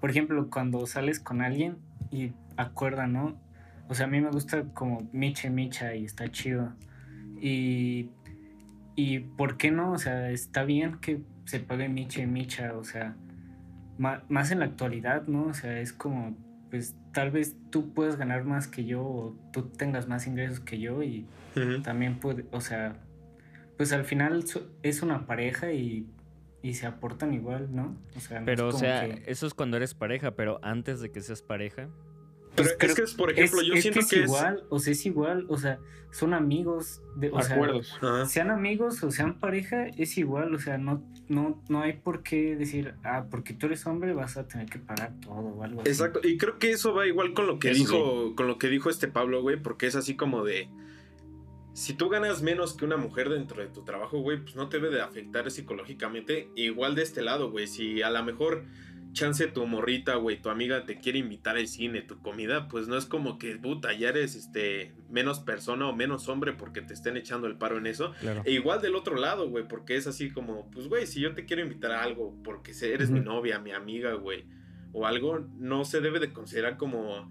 [0.00, 1.78] Por ejemplo, cuando sales con alguien
[2.10, 3.40] y acuerdan, ¿no?
[3.88, 6.72] O sea, a mí me gusta como micha y micha y está chido.
[7.40, 8.10] Y,
[8.96, 9.92] y ¿por qué no?
[9.92, 13.14] O sea, está bien que se pague micha y micha, o sea,
[13.98, 15.46] más en la actualidad, ¿no?
[15.46, 16.36] O sea, es como,
[16.70, 20.78] pues tal vez tú puedas ganar más que yo o tú tengas más ingresos que
[20.78, 21.26] yo y
[21.82, 22.96] también puede, o sea,
[23.78, 24.44] pues al final
[24.82, 26.06] es una pareja y,
[26.62, 27.96] y se aportan igual, ¿no?
[28.16, 31.00] O sea, no Pero, o como sea, que- eso es cuando eres pareja, pero antes
[31.00, 31.88] de que seas pareja.
[32.56, 34.22] Pero Pues es creo- que, es, por ejemplo, es, yo es siento que que, es
[34.22, 34.28] es.
[34.28, 35.78] igual, o sea, es igual, o sea,
[36.10, 37.98] son amigos, de, o sea, Acuerdos.
[38.26, 42.56] Sean amigos o sean pareja, es igual, o sea, no, no, no hay por qué
[42.56, 45.90] decir, ah, porque tú eres hombre vas a tener que pagar todo o algo así.
[45.90, 48.68] Exacto, y creo que eso va igual con lo que Eso dijo, con lo que
[48.68, 50.68] dijo este Pablo, güey, porque es así como de
[51.74, 54.78] si tú ganas menos que una mujer dentro de tu trabajo, güey, pues no te
[54.80, 56.48] debe de afectar psicológicamente.
[56.54, 58.64] Igual de este lado, güey, si a lo mejor
[59.16, 62.98] chance tu morrita, güey, tu amiga te quiere invitar al cine, tu comida, pues no
[62.98, 67.16] es como que, puta, ya eres este menos persona o menos hombre porque te estén
[67.16, 68.12] echando el paro en eso.
[68.20, 68.42] Claro.
[68.44, 71.46] E igual del otro lado, güey, porque es así como, pues, güey, si yo te
[71.46, 74.44] quiero invitar a algo porque eres mi novia, mi amiga, güey,
[74.92, 77.30] o algo, no se debe de considerar como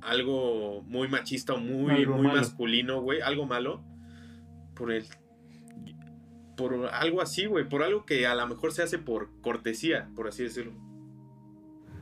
[0.00, 2.38] algo muy machista o muy, Algo muy malo.
[2.38, 3.84] masculino, güey, algo malo,
[4.74, 5.04] por el...
[6.56, 10.26] Por algo así, güey, por algo que a lo mejor se hace por cortesía, por
[10.26, 10.87] así decirlo.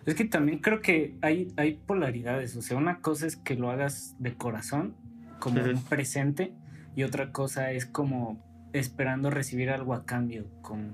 [0.06, 2.56] Es que también creo que hay, hay polaridades.
[2.56, 4.94] O sea, una cosa es que lo hagas de corazón,
[5.40, 6.52] como un presente,
[6.94, 8.40] y otra cosa es como
[8.72, 10.46] esperando recibir algo a cambio.
[10.62, 10.90] Como,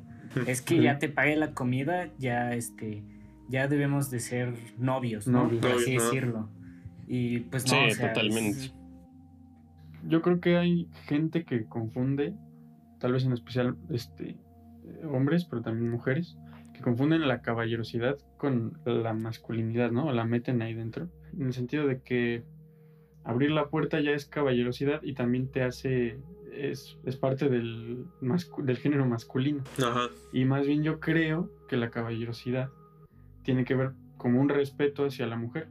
[0.46, 3.02] es que ya te pagué la comida, ya este,
[3.48, 5.44] ya debemos de ser novios, ¿no?
[5.44, 5.60] Novios.
[5.60, 6.02] Por así ¿no?
[6.02, 6.48] decirlo.
[7.06, 8.58] Y pues Sí, no, o sea, totalmente.
[8.58, 8.74] es-
[10.08, 12.34] Yo creo que hay gente que confunde,
[12.98, 14.36] tal vez en especial este,
[15.04, 16.36] hombres, pero también mujeres,
[16.82, 20.12] confunden la caballerosidad con la masculinidad, ¿no?
[20.12, 21.08] La meten ahí dentro.
[21.32, 22.44] En el sentido de que
[23.24, 26.18] abrir la puerta ya es caballerosidad y también te hace,
[26.52, 29.62] es, es parte del, del género masculino.
[29.78, 30.08] Ajá.
[30.32, 32.70] Y más bien yo creo que la caballerosidad
[33.42, 35.68] tiene que ver como un respeto hacia la mujer.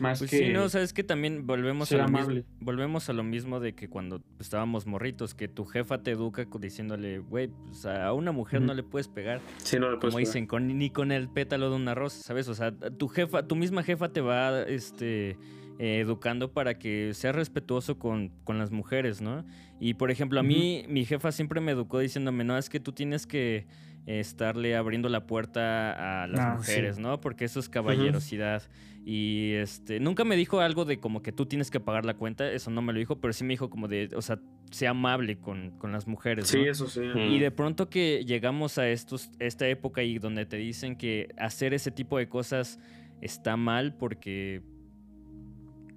[0.00, 3.08] Más Pues que sí, no, o sea, es que también volvemos a, lo mismo, volvemos
[3.08, 7.48] a lo mismo de que cuando estábamos morritos, que tu jefa te educa diciéndole, güey,
[7.66, 10.66] pues a una mujer no le puedes pegar, Sí, no le puedes como dicen, con,
[10.78, 12.48] ni con el pétalo de una rosa, ¿sabes?
[12.48, 15.36] O sea, tu jefa, tu misma jefa te va este,
[15.78, 19.44] eh, educando para que seas respetuoso con, con las mujeres, ¿no?
[19.80, 22.92] Y por ejemplo, a mí, mi jefa siempre me educó diciéndome, no, es que tú
[22.92, 23.66] tienes que
[24.06, 27.02] estarle abriendo la puerta a las Ah, mujeres, sí.
[27.02, 27.20] ¿no?
[27.20, 28.62] Porque eso es caballerosidad.
[29.04, 32.50] Y este, nunca me dijo algo de como que tú tienes que pagar la cuenta,
[32.50, 34.38] eso no me lo dijo, pero sí me dijo como de, o sea,
[34.70, 36.70] sea amable con, con las mujeres, Sí, ¿no?
[36.70, 37.00] eso sí.
[37.02, 41.72] Y de pronto que llegamos a estos, esta época y donde te dicen que hacer
[41.72, 42.78] ese tipo de cosas
[43.22, 44.62] está mal porque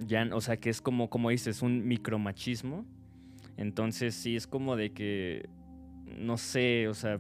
[0.05, 2.85] ya, o sea, que es como, como dices, un micromachismo.
[3.57, 5.47] Entonces sí es como de que,
[6.17, 7.19] no sé, o sea,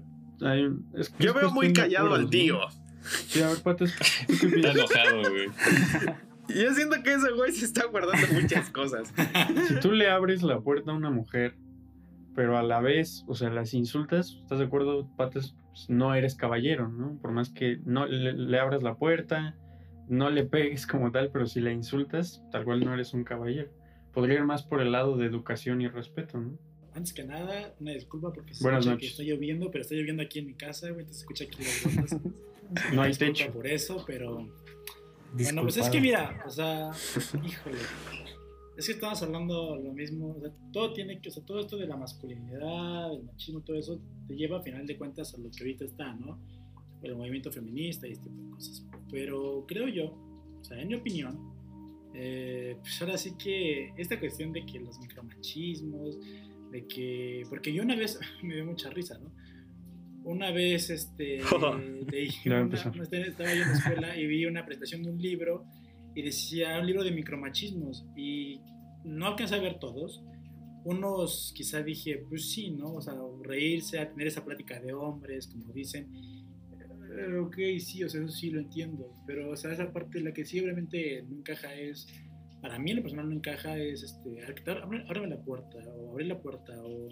[0.95, 2.59] es- Yo veo muy callado al tío.
[3.01, 3.93] Sí, a ver, Patas,
[4.27, 5.47] ¿tú qué Está enojado, güey.
[6.63, 9.13] Yo siento que ese güey se está guardando muchas cosas.
[9.67, 11.55] Si tú le abres la puerta a una mujer,
[12.35, 15.55] pero a la vez, o sea, las insultas, ¿estás de acuerdo, Patas?
[15.69, 17.17] Pues no eres caballero, ¿no?
[17.21, 19.55] Por más que no le, le abras la puerta,
[20.09, 23.69] no le pegues como tal, pero si la insultas, tal cual no eres un caballero.
[24.13, 26.57] Podría ir más por el lado de educación y respeto, ¿no?
[26.93, 29.15] Antes que nada, una disculpa porque se Buenas escucha noches.
[29.15, 31.95] que está lloviendo, pero está lloviendo aquí en mi casa, güey, se escucha aquí las
[31.95, 32.17] gotas.
[32.93, 33.51] No hay Disculpa techo.
[33.53, 34.47] por eso, pero
[35.33, 36.89] Bueno, pues es que mira, o sea,
[37.43, 37.77] híjole,
[38.77, 41.75] es que estamos hablando lo mismo, o sea, todo tiene que, o sea, todo esto
[41.77, 45.51] de la masculinidad, el machismo, todo eso te lleva a final de cuentas a lo
[45.51, 46.39] que ahorita está, ¿no?
[47.03, 48.85] El movimiento feminista y este tipo de cosas.
[49.09, 50.05] Pero creo yo,
[50.59, 51.37] o sea, en mi opinión,
[52.13, 56.19] eh, pues ahora sí que esta cuestión de que los micromachismos,
[56.71, 59.31] de que, porque yo una vez me dio mucha risa, ¿no?
[60.23, 62.93] Una vez, este, va a una- empezar.
[63.11, 65.65] estaba yo en la escuela y vi una presentación de un libro
[66.13, 68.61] y decía un libro de micromachismos y
[69.03, 70.23] no alcancé a ver todos.
[70.83, 72.93] Unos quizá dije, pues sí, ¿no?
[72.93, 76.07] O sea, reírse, a tener esa plática de hombres, como dicen.
[77.41, 79.13] Ok, sí, o sea, eso sí lo entiendo.
[79.27, 82.07] Pero, o sea, esa parte, la que sí obviamente no encaja es,
[82.61, 84.41] para mí en lo personal no encaja es, este,
[85.07, 87.09] ábreme la puerta, o abrir la puerta, o,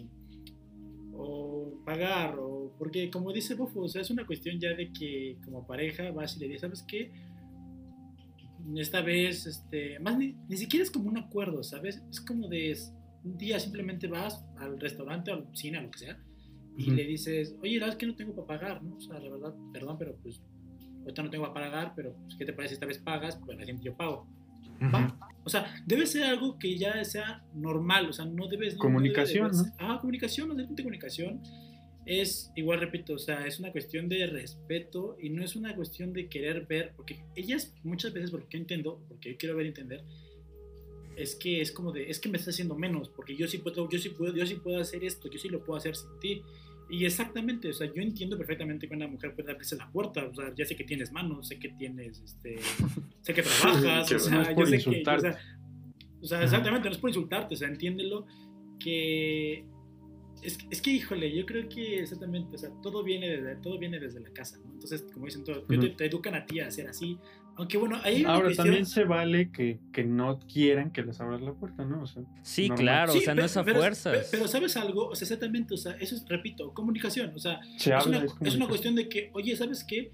[1.13, 5.37] o pagar, o, porque como dice Bofo, o sea, es una cuestión ya de que
[5.43, 7.11] como pareja vas y le dices, ¿sabes qué?
[8.77, 12.03] esta vez, este, más ni, ni siquiera es como un acuerdo, ¿sabes?
[12.11, 12.77] Es como de
[13.23, 16.19] un día simplemente vas al restaurante, al cine, a lo que sea,
[16.79, 18.95] y le dices, oye, la verdad es que no tengo para pagar, ¿no?
[18.95, 20.41] O sea, la verdad, perdón, pero pues,
[21.01, 23.37] ahorita no tengo para pagar, pero pues, ¿qué te parece esta vez pagas?
[23.45, 24.27] Pues la siguiente yo pago.
[25.43, 28.75] O sea, debe ser algo que ya sea normal, o sea, no debes...
[28.77, 31.41] no- no debe de Comunicación, verse- Ah, comunicación, no de comunicación.
[32.05, 36.11] Es, igual repito, o sea, es una cuestión de respeto y no es una cuestión
[36.13, 39.69] de querer ver, porque ellas muchas veces, porque yo entiendo, porque yo quiero ver y
[39.69, 40.03] entender,
[41.15, 43.89] es que es como de, es que me estás haciendo menos, porque yo sí puedo,
[43.89, 46.41] yo sí puedo, yo sí puedo hacer esto, yo sí lo puedo hacer sin ti.
[46.89, 50.33] Y exactamente, o sea, yo entiendo perfectamente que una mujer puede abrirse la puerta, o
[50.33, 52.57] sea, ya sé que tienes manos, sé que tienes, este,
[53.21, 55.39] sé que trabajas, o sea, No es yo por sé que, o sea,
[56.21, 58.25] o sea, exactamente, no es por insultarte, o sea, entiéndelo
[58.79, 59.65] que
[60.41, 63.99] es, es que, híjole, yo creo que exactamente, o sea, todo viene desde, todo viene
[63.99, 64.71] desde la casa, ¿no?
[64.71, 67.17] Entonces, como dicen todos, te, educan a ti a hacer así,
[67.59, 71.41] aunque bueno, ahí Ahora cuestión- también se vale que, que no quieran que les abras
[71.41, 72.01] la puerta, ¿no?
[72.03, 72.83] O sea, sí, Normal.
[72.83, 74.17] claro, o Sí, sea, pe- no es a pero, fuerzas.
[74.17, 75.07] pe- Pero, ¿sabes algo?
[75.09, 78.55] O sea, exactamente, o sea, eso es, repito, comunicación, o sea, se es una, es
[78.55, 80.11] una cuestión de que, oye, ¿sabes qué?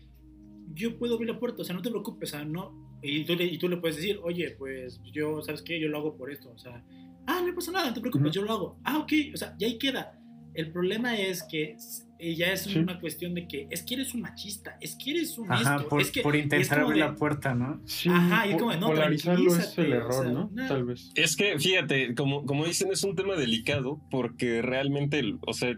[0.74, 2.98] Yo puedo abrir la puerta, o sea, no te preocupes, o sea, no.
[3.02, 5.80] Y tú, le, y tú le puedes decir, oye, pues yo, ¿sabes qué?
[5.80, 6.84] Yo lo hago por esto, o sea,
[7.28, 8.34] ah, no pasa nada, no te preocupes, Ujú.
[8.34, 8.80] yo lo hago.
[8.84, 10.20] Ah, ok, o sea, y ahí queda.
[10.54, 11.76] El problema es que
[12.18, 12.78] eh, ya es Sí.
[12.80, 15.90] una cuestión de que es que eres un machista, es que eres un Ajá, esto,
[15.90, 17.82] por, es que por intentar abrir de- la puerta, ¿no?
[17.86, 20.50] Sí, Ajá, y como de, no, polarizarlo es el o error, sea, ¿no?
[20.68, 21.12] Tal vez.
[21.16, 25.78] Es que, fíjate, como, como dicen, es un tema delicado porque realmente, o sea,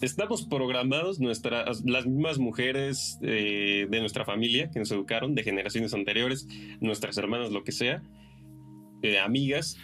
[0.00, 5.94] estamos programados, nuestras, las mismas mujeres eh, de nuestra familia que nos educaron, de generaciones
[5.94, 6.46] anteriores,
[6.80, 8.02] nuestras hermanas, lo que sea,
[9.02, 9.78] eh, amigas,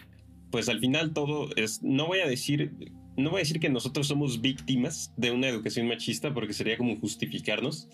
[0.50, 2.72] pues al final todo es, no voy a decir
[3.16, 6.96] no voy a decir que nosotros somos víctimas de una educación machista porque sería como
[6.96, 7.88] justificarnos.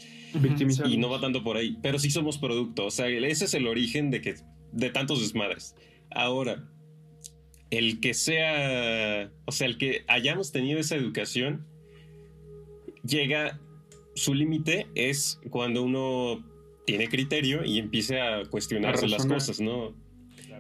[0.89, 3.67] Y no va tanto por ahí, pero sí somos producto, o sea, ese es el
[3.67, 4.35] origen de que
[4.73, 5.75] de tantos desmadres.
[6.11, 6.69] Ahora,
[7.71, 11.67] el que sea, o sea, el que hayamos tenido esa educación
[13.05, 13.61] llega
[14.15, 16.45] su límite es cuando uno
[16.87, 19.95] tiene criterio y empieza a cuestionarse A las cosas, ¿no?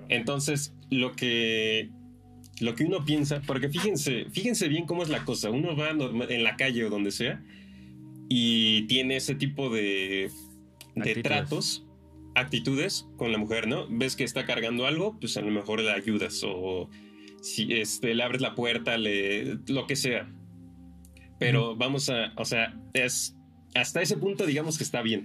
[0.09, 1.91] Entonces, lo que
[2.61, 5.51] lo que uno piensa, porque fíjense, fíjense bien cómo es la cosa.
[5.51, 7.43] Uno va norma- en la calle o donde sea
[8.29, 10.31] y tiene ese tipo de,
[10.95, 11.23] de Actitudes.
[11.23, 11.87] tratos,
[12.35, 13.87] actitudes con la mujer, ¿no?
[13.89, 16.89] Ves que está cargando algo, pues a lo mejor le ayudas o
[17.41, 20.29] si este, le abres la puerta, le, lo que sea.
[21.39, 23.37] Pero vamos a, o sea, es
[23.75, 25.25] hasta ese punto digamos que está bien.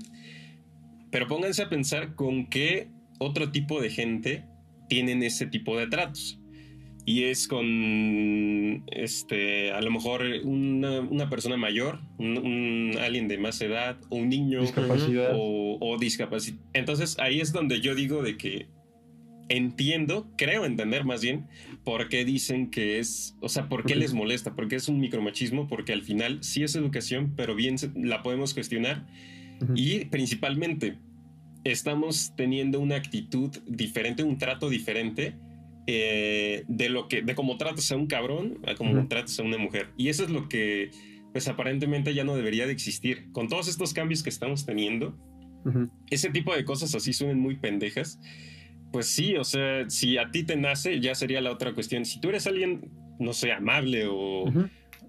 [1.11, 4.45] Pero pónganse a pensar con qué otro tipo de gente
[4.89, 6.39] tienen ese tipo de tratos.
[7.05, 13.37] Y es con, este, a lo mejor una, una persona mayor, un, un- alguien de
[13.37, 15.31] más edad, o un niño, Discapacidad.
[15.35, 16.57] o, o discapacidad.
[16.73, 18.67] Entonces ahí es donde yo digo de que
[19.49, 21.47] entiendo, creo entender más bien,
[21.83, 25.67] por qué dicen que es, o sea, por qué les molesta, porque es un micromachismo,
[25.67, 29.05] porque al final sí es educación, pero bien la podemos cuestionar
[29.61, 29.73] Ujú.
[29.75, 30.97] y principalmente
[31.65, 35.35] estamos teniendo una actitud diferente, un trato diferente
[35.87, 39.07] eh, de lo que, de cómo tratas a un cabrón a cómo Ujú.
[39.07, 39.89] tratas a una mujer.
[39.97, 40.91] Y eso es lo que,
[41.31, 43.31] pues aparentemente ya no debería de existir.
[43.31, 45.17] Con todos estos cambios que estamos teniendo,
[46.09, 48.19] ese tipo de cosas así suenan muy pendejas.
[48.91, 52.05] Pues sí, o sea, si a ti te nace, ya sería la otra cuestión.
[52.05, 54.43] Si tú eres alguien, no sé, amable o,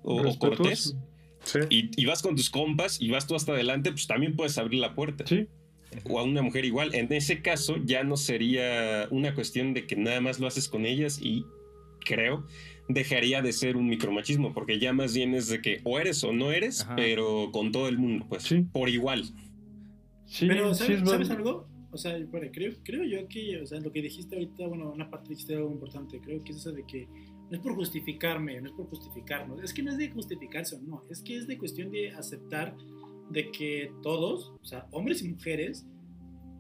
[0.03, 0.97] o- cortés
[1.45, 1.59] Sí.
[1.69, 4.81] y, y vas con tus compas y vas tú hasta adelante, pues también puedes abrir
[4.81, 5.27] la puerta.
[5.27, 5.47] Sí,
[6.09, 6.95] O a una mujer igual.
[6.95, 10.87] En ese caso ya no sería una cuestión de que nada más lo haces con
[10.87, 11.45] ellas y
[12.05, 12.47] creo
[12.89, 16.33] dejaría de ser un micromachismo, porque ya más bien es de que o eres o
[16.35, 16.97] no eres, Ajá.
[16.97, 18.61] pero con todo el mundo, pues, Sí.
[18.73, 19.25] por igual.
[20.27, 21.67] sí, Pero, sí ¿sabes, es ¿sabes algo?
[21.93, 25.09] O sea, bueno, creo, creo yo que, o sea, lo que dijiste ahorita, bueno, una
[25.09, 28.67] parte dijiste algo importante, creo que es eso de que no es por justificarme, no
[28.69, 31.57] es por justificarnos, es que no es de justificarse o no, es que es de
[31.57, 32.75] cuestión de aceptar
[33.31, 35.87] de que todos, o sea, hombres y mujeres,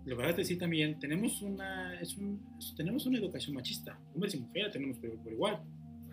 [0.06, 2.40] lo verdad es decir también, tenemos una, es un,
[2.76, 5.62] tenemos una educación machista, hombres y mujeres tenemos por, por igual,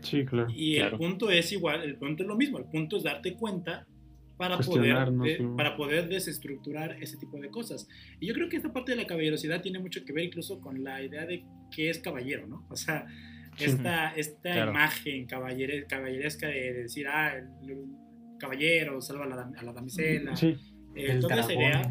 [0.01, 0.49] Sí, claro.
[0.55, 0.95] y Claro.
[0.95, 3.85] el punto es igual, el punto es lo mismo, el punto es darte cuenta
[4.37, 5.07] para poder,
[5.55, 7.87] para poder desestructurar ese tipo de cosas.
[8.19, 10.83] Y yo creo que esta parte de la caballerosidad tiene mucho que ver incluso con
[10.83, 12.65] la idea de qué es caballero, ¿no?
[12.71, 13.05] O sea,
[13.59, 14.71] esta, esta Claro.
[14.71, 17.85] imagen caballere- caballeresca de, de decir, ah, el, el
[18.41, 20.47] caballero salva a la, a la damisela, Sí,
[20.95, 21.81] eh, El toda esa idea.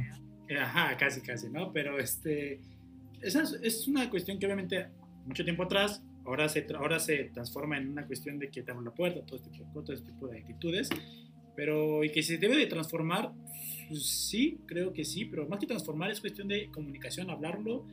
[0.49, 1.73] eh, Ajá, casi, casi, ¿no?
[1.73, 2.61] Pero este,
[3.23, 4.89] esa es, es una cuestión que obviamente
[5.25, 8.85] mucho tiempo atrás, ahora se, ahora se transforma en una cuestión de que te abren
[8.85, 10.89] la puerta, todo este, tipo- todo este tipo de actitudes,
[11.57, 13.33] pero y que se debe de transformar,
[13.89, 17.87] pues, sí, creo que sí, pero más que transformar es cuestión de comunicación, hablarlo,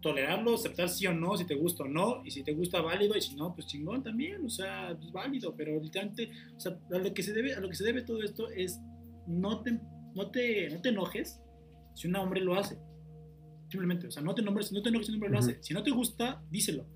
[0.00, 3.16] tolerarlo, aceptar sí o no, si te gusta o no, y si te gusta válido,
[3.16, 6.98] y si no, pues chingón también, o sea, es válido, pero literalmente, o sea, a
[6.98, 8.78] lo que se debe, a lo que se debe todo esto es
[9.26, 9.78] no te,
[10.14, 11.40] no te, no te enojes
[11.94, 12.78] si un hombre lo hace.
[13.68, 15.48] Simplemente, o sea, no te, nombres, no te enojes si un hombre lo Ujú.
[15.50, 15.62] hace.
[15.62, 16.86] Si no te gusta, díselo.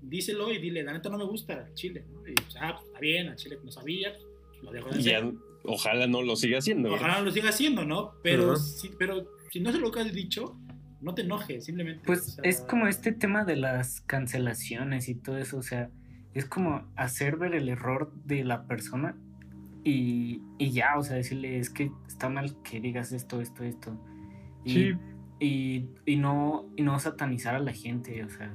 [0.00, 2.20] Díselo y dile, la neta no me gusta chile, ¿no?
[2.26, 5.24] Y, pues, ah, pues, está bien, al chile no sabía, pues, lo dejo de hacer.
[5.24, 5.32] ya,
[5.64, 6.92] ojalá no lo siga haciendo.
[6.94, 8.14] Ojalá lo siga haciendo, ¿no?
[8.22, 8.56] Pero, Ajá.
[8.56, 10.58] si, pero si no se lo has dicho,
[11.06, 12.02] no te enojes, simplemente.
[12.04, 15.88] Pues o sea, es como este tema de las cancelaciones y todo eso, o sea,
[16.34, 19.16] es como hacer ver el error de la persona
[19.84, 23.96] y, y ya, o sea, decirle, es que está mal que digas esto, esto, esto.
[24.64, 24.94] Y, Sí.
[25.38, 28.52] y, y no, y no satanizar a la gente, o sea,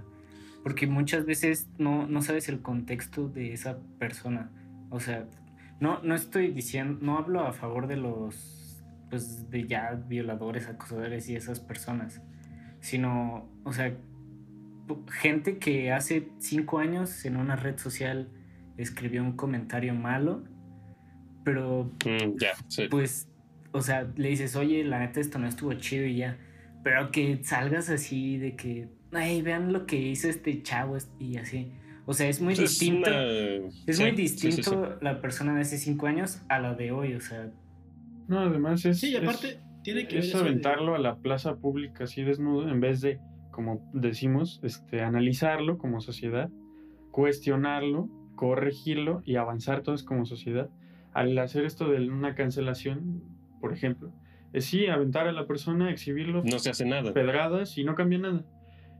[0.61, 4.51] porque muchas veces no, no sabes el contexto de esa persona,
[4.89, 5.25] o sea,
[5.79, 11.29] no, no estoy diciendo, no hablo a favor de los, pues, de ya violadores, acosadores
[11.29, 12.21] y esas personas,
[12.81, 13.95] sino, o sea,
[15.13, 18.29] gente que hace cinco años en una red social
[18.77, 20.43] escribió un comentario malo,
[21.43, 22.87] pero Mm, ya, sí.
[22.89, 23.27] pues,
[23.71, 26.37] o sea, le dices, oye, la neta esto no estuvo chido y ya,
[26.83, 31.71] pero que salgas así de que, ay, vean lo que hizo este chavo y así.
[32.05, 33.09] O sea, es muy Pues distinto.
[33.09, 33.21] una-
[33.85, 34.47] Es sí, muy sí, sí, sí.
[34.47, 37.49] distinto la persona de hace cinco años a la de hoy, o sea,
[38.27, 38.99] No, además es.
[38.99, 42.03] Sí, y es- aparte, tiene que ver es eso de- aventarlo a la plaza pública
[42.05, 43.19] así desnudo en vez de,
[43.51, 46.49] como decimos, este, analizarlo como sociedad,
[47.11, 50.69] cuestionarlo, corregirlo y avanzar todos como sociedad.
[51.13, 53.21] Al hacer esto de una cancelación,
[53.59, 54.11] por ejemplo,
[54.53, 57.13] es sí aventar a la persona, exhibirlo, No se hace nada.
[57.13, 58.45] pedradas y no cambia nada.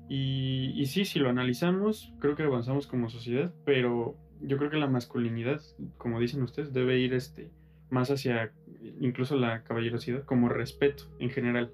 [0.09, 4.77] Y, y sí, si lo analizamos, creo que avanzamos como sociedad, pero yo creo que
[4.77, 5.61] la masculinidad,
[5.97, 7.49] como dicen ustedes, debe ir este,
[7.89, 8.51] más hacia
[8.99, 11.71] incluso la caballerosidad, como respeto en general.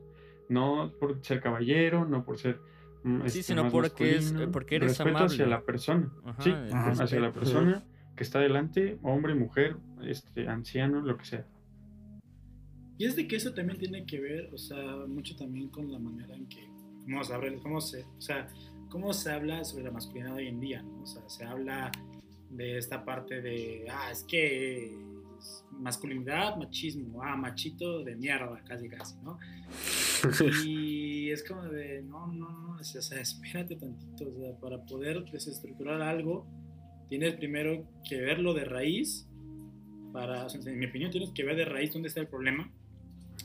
[0.50, 2.60] No por ser caballero, no por ser.
[3.04, 5.48] mm, Sí, este, sino más porque es- masculino, porque eres respeto hacia amable.
[5.48, 6.12] la persona.
[6.26, 6.92] Ajá, sí, Ajá.
[7.04, 7.84] hacia la persona
[8.16, 11.46] que está delante, hombre, mujer, este, anciano, lo que sea.
[12.98, 16.00] Y es de que eso también tiene que ver, o sea, mucho también con la
[16.00, 16.68] manera en que,
[17.04, 18.48] cómo se habla, cómo se, o sea,
[18.90, 21.04] cómo se habla sobre la masculinidad hoy en día, ¿no?
[21.04, 21.92] O sea, se habla
[22.50, 24.98] de esta parte de, ah, es que
[25.72, 29.38] masculinidad, machismo, ah, machito de mierda, casi, casi, ¿no?
[30.66, 35.24] Y es como de, no, no, no, o sea, espérate tantito, o sea, para poder
[35.32, 36.48] desestructurar algo,
[37.10, 39.28] tienes primero que verlo de raíz,
[40.14, 42.72] para, o sea, en mi opinión, tienes que ver de raíz dónde está el problema,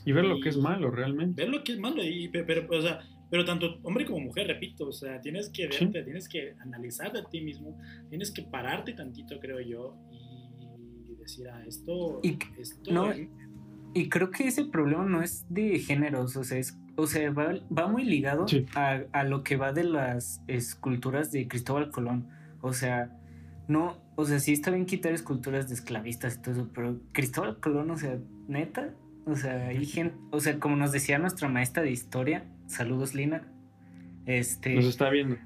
[0.05, 1.41] Y ver lo que es Y- malo realmente.
[1.43, 4.47] ver lo que es malo, y, pe- pero, o sea, pero tanto hombre como mujer,
[4.47, 5.85] repito, o sea, tienes que Sí.
[5.85, 7.77] verte, tienes que analizarte a ti mismo,
[8.09, 10.12] tienes que pararte tantito, creo yo, y
[11.23, 13.11] decir, ah, esto, Y- esto, no,
[13.95, 17.53] Y creo que ese problema no es de géneros, o sea, es, o sea va,
[17.75, 18.65] va muy ligado Sí.
[18.75, 22.27] a, a lo que va de las esculturas de Cristóbal Colón.
[22.61, 23.15] O sea,
[23.67, 27.59] no, o sea, sí está bien quitar esculturas de esclavistas y todo eso, pero Cristóbal
[27.59, 28.17] Colón, o sea,
[28.47, 28.95] neta,
[29.25, 33.47] o sea, hay gente, o sea, como nos decía nuestra maestra de historia, saludos Lina,
[34.25, 35.37] este, Nos está viendo.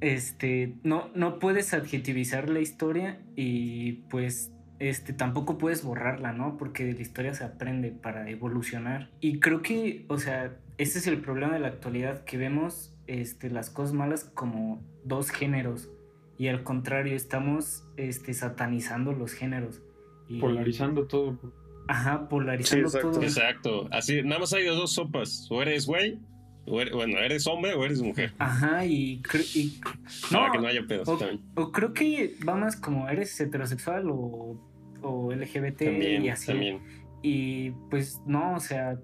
[0.00, 6.56] este, no, no puedes adjetivizar la historia y pues este, tampoco puedes borrarla, ¿no?
[6.56, 9.10] Porque de la historia se aprende para evolucionar.
[9.20, 13.50] Y creo que, o sea, ese es el problema de la actualidad, que vemos este,
[13.50, 15.90] las cosas malas como dos géneros
[16.38, 19.82] y al contrario, estamos este, satanizando los géneros.
[20.28, 21.38] Y, Polarizando todo.
[21.86, 23.12] Ajá, polarizando Sí, exacto.
[23.12, 23.22] todo.
[23.22, 23.88] Exacto.
[23.92, 25.46] Así, nada más hay dos sopas.
[25.50, 26.18] O eres güey,
[26.66, 28.32] o eres, bueno, eres hombre o eres mujer.
[28.38, 29.22] Ajá, y,
[29.54, 29.98] y Para
[30.46, 31.40] No, que no haya pedos o, también.
[31.56, 34.56] o creo que va más como eres heterosexual o,
[35.02, 36.46] o LGBT También, y así.
[36.48, 36.80] también.
[37.22, 38.98] Y pues no, o sea,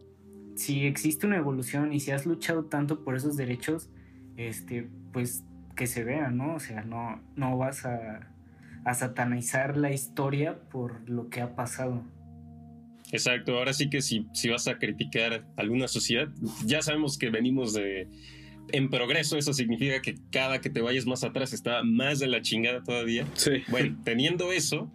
[0.54, 3.88] si existe una evolución y si has luchado tanto por esos derechos,
[4.36, 5.44] este, pues
[5.76, 6.54] que se vea, ¿no?
[6.56, 8.30] O sea, no, no vas a,
[8.84, 12.02] a satanizar la historia por lo que ha pasado.
[13.12, 16.28] Exacto, ahora sí que si, si vas a criticar alguna sociedad,
[16.64, 18.08] ya sabemos que venimos de
[18.72, 22.40] en progreso, eso significa que cada que te vayas más atrás está más de la
[22.42, 23.26] chingada todavía.
[23.34, 23.50] Sí.
[23.68, 24.92] Bueno, teniendo eso,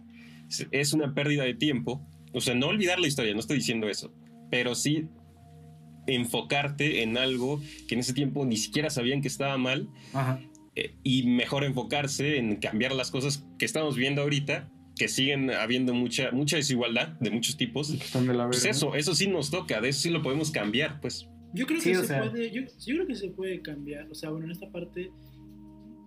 [0.70, 2.06] es una pérdida de tiempo.
[2.32, 4.12] O sea, no olvidar la historia, no estoy diciendo eso,
[4.50, 5.08] pero sí
[6.06, 10.40] enfocarte en algo que en ese tiempo ni siquiera sabían que estaba mal Ajá.
[10.76, 15.92] eh, y mejor enfocarse en cambiar las cosas que estamos viendo ahorita, que siguen habiendo
[15.94, 17.90] mucha, mucha desigualdad de muchos tipos.
[17.90, 20.50] Que están de la Pues eso, eso sí nos toca, de eso sí lo podemos
[20.50, 21.28] cambiar, pues.
[21.54, 24.14] Yo creo Sí, que se sea- puede, yo, yo creo que se puede cambiar, o
[24.14, 25.10] sea, bueno, en esta parte,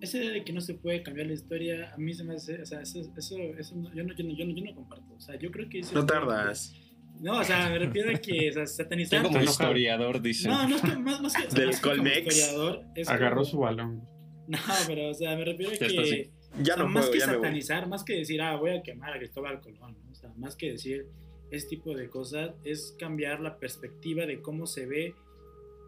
[0.02, 2.62] esa idea de que no se puede cambiar la historia, a mí se me hace,
[2.62, 5.14] o sea, eso, eso, eso no- yo, no, yo, no, yo, no, yo no comparto,
[5.14, 5.82] o sea, yo creo que...
[5.94, 6.74] No tardas.
[7.22, 9.22] No, o sea, me refiero a que, o sea, satanizar...
[9.24, 10.48] como historiador dice.
[10.48, 11.48] No, no es que más, más que...
[11.48, 12.18] o sea, Del más que como Colmex.
[12.38, 14.04] historiador, es Agarró como- su balón.
[14.48, 16.32] No, pero, o sea, me refiero a que...
[16.64, 18.82] Ya o sea, no más puedo, que ya satanizar, más que decir, ah, voy a
[18.84, 20.12] quemar a Cristóbal Colón, ¿no?
[20.12, 21.06] o sea, más que decir
[21.52, 25.16] ese tipo de cosas, es cambiar la perspectiva de cómo se ve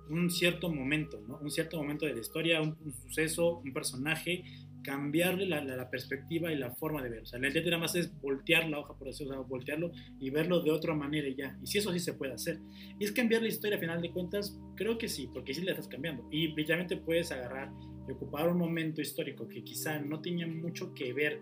[0.10, 1.38] un cierto momento, ¿no?
[1.38, 4.44] Un cierto momento de la historia, un, un suceso, un personaje,
[4.84, 7.22] cambiarle la, la- la perspectiva y la forma de ver.
[7.22, 9.92] O sea, la idea nada más es voltear la hoja, por así, o sea, voltearlo
[10.20, 11.58] y verlo de otra manera y ya.
[11.62, 12.58] Y si eso sí se puede hacer.
[13.00, 15.72] Y es cambiar la historia, a final de cuentas, creo que sí, porque sí la
[15.72, 16.28] estás cambiando.
[16.32, 17.72] Y literalmente puedes agarrar
[18.08, 21.42] y ocupar un momento histórico que quizá no tenía mucho que ver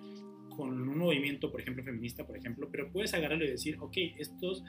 [0.56, 4.64] con un movimiento, por ejemplo, feminista, por ejemplo, pero puedes agarrarlo y decir, ok, estos,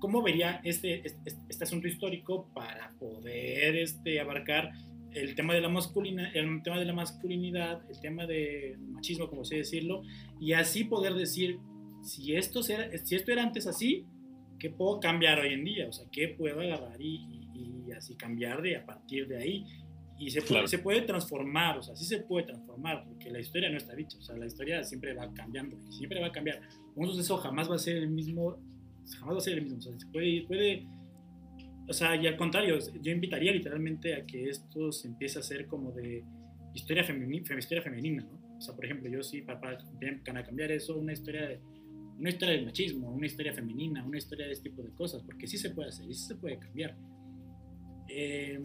[0.00, 4.70] ¿cómo vería este, este, este asunto histórico para poder este, abarcar
[5.12, 9.44] el tema de la masculina, el tema de la masculinidad, el tema de machismo, como
[9.44, 10.02] sé decirlo,
[10.40, 11.58] y así poder decir,
[12.02, 14.06] si esto, era, si esto era antes así,
[14.58, 15.88] ¿qué puedo cambiar hoy en día?
[15.88, 17.16] O sea, ¿qué puedo agarrar y,
[17.54, 19.64] y- y así cambiar de a partir de ahí?
[20.18, 20.68] Y se puede, Claro.
[20.68, 24.16] se puede transformar, o sea, sí se puede transformar, porque la historia no está dicha,
[24.18, 26.60] o sea, la historia siempre va cambiando, y siempre va a cambiar.
[26.94, 28.56] Un suceso jamás va a ser el mismo,
[29.18, 30.86] jamás va a ser el mismo, o sea, se puede, puede
[31.88, 35.66] o sea, y al contrario, yo invitaría literalmente a que esto se empiece a hacer
[35.66, 36.24] como de
[36.74, 38.56] historia, femini- fem- historia femenina, ¿no?
[38.56, 41.60] O sea, por ejemplo, yo sí, para, para cambiar eso, una historia de
[42.18, 45.46] una historia del machismo, una historia femenina, una historia de este tipo de cosas, porque
[45.46, 46.96] sí se puede hacer y sí se puede cambiar.
[48.08, 48.58] Eh,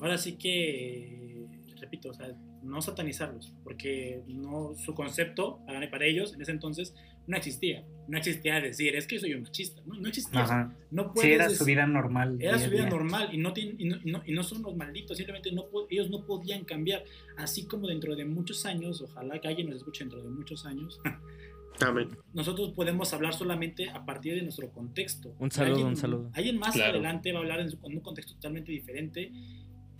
[0.00, 1.46] ahora sí que,
[1.80, 6.94] repito, o sea, no satanizarlos, porque no, su concepto para, para ellos en ese entonces
[7.26, 7.84] no existía.
[8.08, 9.82] No existía decir, es que soy un machista.
[9.86, 10.40] No, no existía.
[10.42, 10.74] Ajá.
[10.90, 12.38] No Sí, puedes era decir- su vida normal.
[12.40, 12.90] era su vida día.
[12.90, 15.66] normal y no, tienen, y, no, y no- y no son los malditos, simplemente no,
[15.68, 17.04] po- ellos no podían cambiar.
[17.36, 21.00] Así como dentro de muchos años, ojalá que alguien nos escuche dentro de muchos años,
[21.80, 22.08] Amén.
[22.32, 25.34] nosotros podemos hablar solamente a partir de nuestro contexto.
[25.38, 26.30] Un saludo, Alguien- un saludo.
[26.34, 26.92] Alguien más Claro.
[26.94, 29.30] adelante va a hablar en, su- en un contexto totalmente diferente.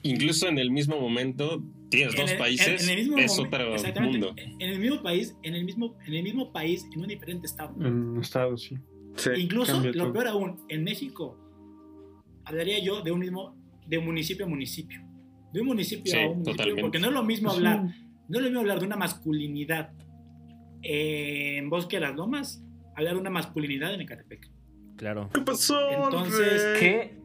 [0.03, 3.37] Incluso en el mismo momento tienes En dos el- en- países, en el mismo es
[3.39, 4.35] momen- otro exactamente, mundo.
[4.59, 7.75] En el mismo país, en el mismo, en el mismo país, en un diferente estado.
[7.85, 8.77] En estado, sí.
[9.17, 9.31] Sí.
[9.37, 10.13] Incluso, lo todo.
[10.13, 11.37] peor aún, en México,
[12.45, 15.01] hablaría yo de un mismo, de municipio a municipio.
[15.53, 16.83] De un municipio Sí, a un municipio, totalmente.
[16.83, 18.05] porque no es lo mismo Pues hablar, sí.
[18.29, 19.93] no es lo mismo hablar de una masculinidad
[20.83, 22.63] en Bosque de las Lomas,
[22.97, 24.49] hablar de una masculinidad en Ecatepec.
[24.99, 25.31] Claro.
[25.33, 25.79] ¿Qué pasó?
[26.05, 26.63] Entonces,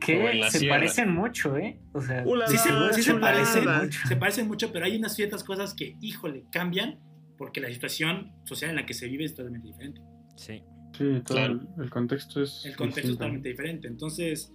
[0.08, 0.76] en la se sierra.
[0.78, 1.80] parecen mucho, ¿eh?
[1.92, 3.34] O sea, Ula, Sí, se, sí se chulada.
[3.34, 4.00] parecen, mucho.
[4.08, 7.00] se parecen mucho, pero hay unas ciertas cosas que, híjole, cambian
[7.38, 10.00] porque la situación social en la que se vive es totalmente diferente.
[10.38, 10.64] Sí.
[10.96, 11.60] Sí, todo Claro.
[11.78, 12.64] el, el contexto es.
[12.66, 13.88] El contexto es totalmente diferente.
[13.88, 14.54] Entonces,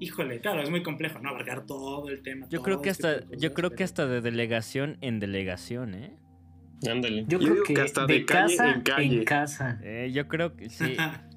[0.00, 1.28] híjole, claro, es muy complejo, ¿no?
[1.28, 2.46] Abarcar todo el tema.
[2.48, 6.16] Yo creo que este hasta, yo creo que hasta de delegación en delegación, ¿eh?
[6.90, 7.24] Ándale.
[7.24, 9.24] yo Yo creo digo que, que hasta de, de calle casa en calle.
[9.24, 9.80] casa.
[9.82, 10.96] Eh, yo creo que sí.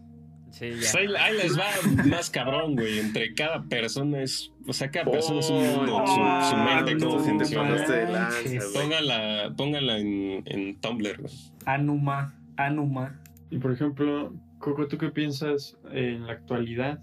[0.52, 0.99] Sí, Pues ya.
[0.99, 1.66] ahí, ahí les va
[2.06, 2.99] más cabrón, güey.
[2.99, 4.52] Entre cada persona es.
[4.68, 5.97] O sea, cada persona es un mundo.
[5.97, 8.30] Oh, su, su mente, no, cómo funciona.
[8.74, 11.34] Póngala, póngala en, en Tumblr, güey.
[11.66, 13.22] Anuma, Anuma.
[13.49, 16.99] Y por ejemplo, Coco, ¿tú qué piensas en la actualidad?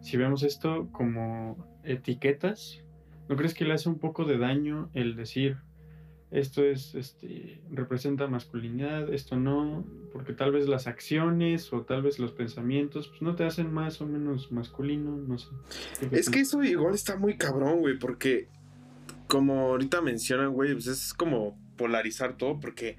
[0.00, 2.82] Si vemos esto como etiquetas,
[3.28, 5.58] ¿no crees que le hace un poco de daño el decir
[6.38, 9.86] esto es, este, representa masculinidad, esto no?
[10.12, 14.02] Porque tal vez las acciones o tal vez los pensamientos pues, no te hacen más
[14.02, 15.48] o menos masculino, no sé.
[15.98, 18.48] ¿Tú qué Es que eso igual está muy cabrón, güey, porque
[19.28, 22.98] como ahorita mencionan, güey, pues es como polarizar todo, porque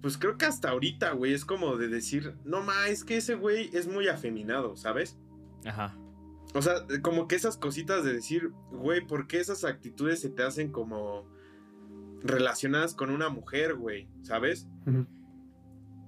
[0.00, 3.34] pues creo que hasta ahorita, güey, es como de decir, no ma, es que ese
[3.34, 5.18] güey es muy afeminado, ¿sabes?
[5.66, 5.94] Ajá.
[6.54, 10.42] O sea, como que esas cositas de decir, güey, ¿por qué esas actitudes se te
[10.42, 11.28] hacen como
[12.22, 14.08] relacionadas con una mujer, güey?
[14.22, 14.68] ¿Sabes?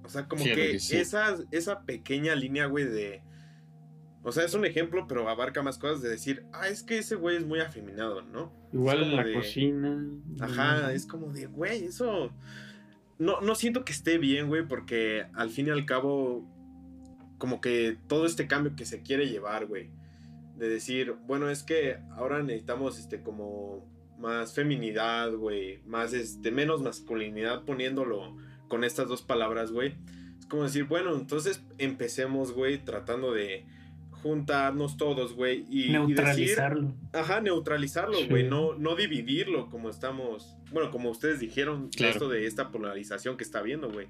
[0.03, 0.97] O sea, como que que sí.
[0.97, 3.21] esa, esa pequeña línea, güey, de...
[4.23, 7.15] O sea, es un ejemplo, pero abarca más cosas de decir, ah, es que ese
[7.15, 8.51] güey es muy afeminado, ¿no?
[8.71, 10.05] Igual en la de- cocina.
[10.39, 12.31] Ajá, es como de, güey, eso...
[13.17, 16.47] No, no siento que esté bien, güey, porque al fin y al cabo,
[17.37, 19.91] como que todo este cambio que se quiere llevar, güey,
[20.57, 23.87] de decir, bueno, es que ahora necesitamos, este, como
[24.21, 29.95] más feminidad, güey, más, este, menos masculinidad poniéndolo con estas dos palabras, güey.
[30.39, 33.65] Es como decir, bueno, entonces empecemos, güey, tratando de
[34.21, 36.93] juntarnos todos, güey, y, y decir, Neutralizarlo.
[37.11, 38.27] Ajá, neutralizarlo, Sí.
[38.29, 42.13] güey, no, no dividirlo como estamos, bueno, como ustedes dijeron, Claro.
[42.13, 44.07] esto de esta polarización que está habiendo, güey.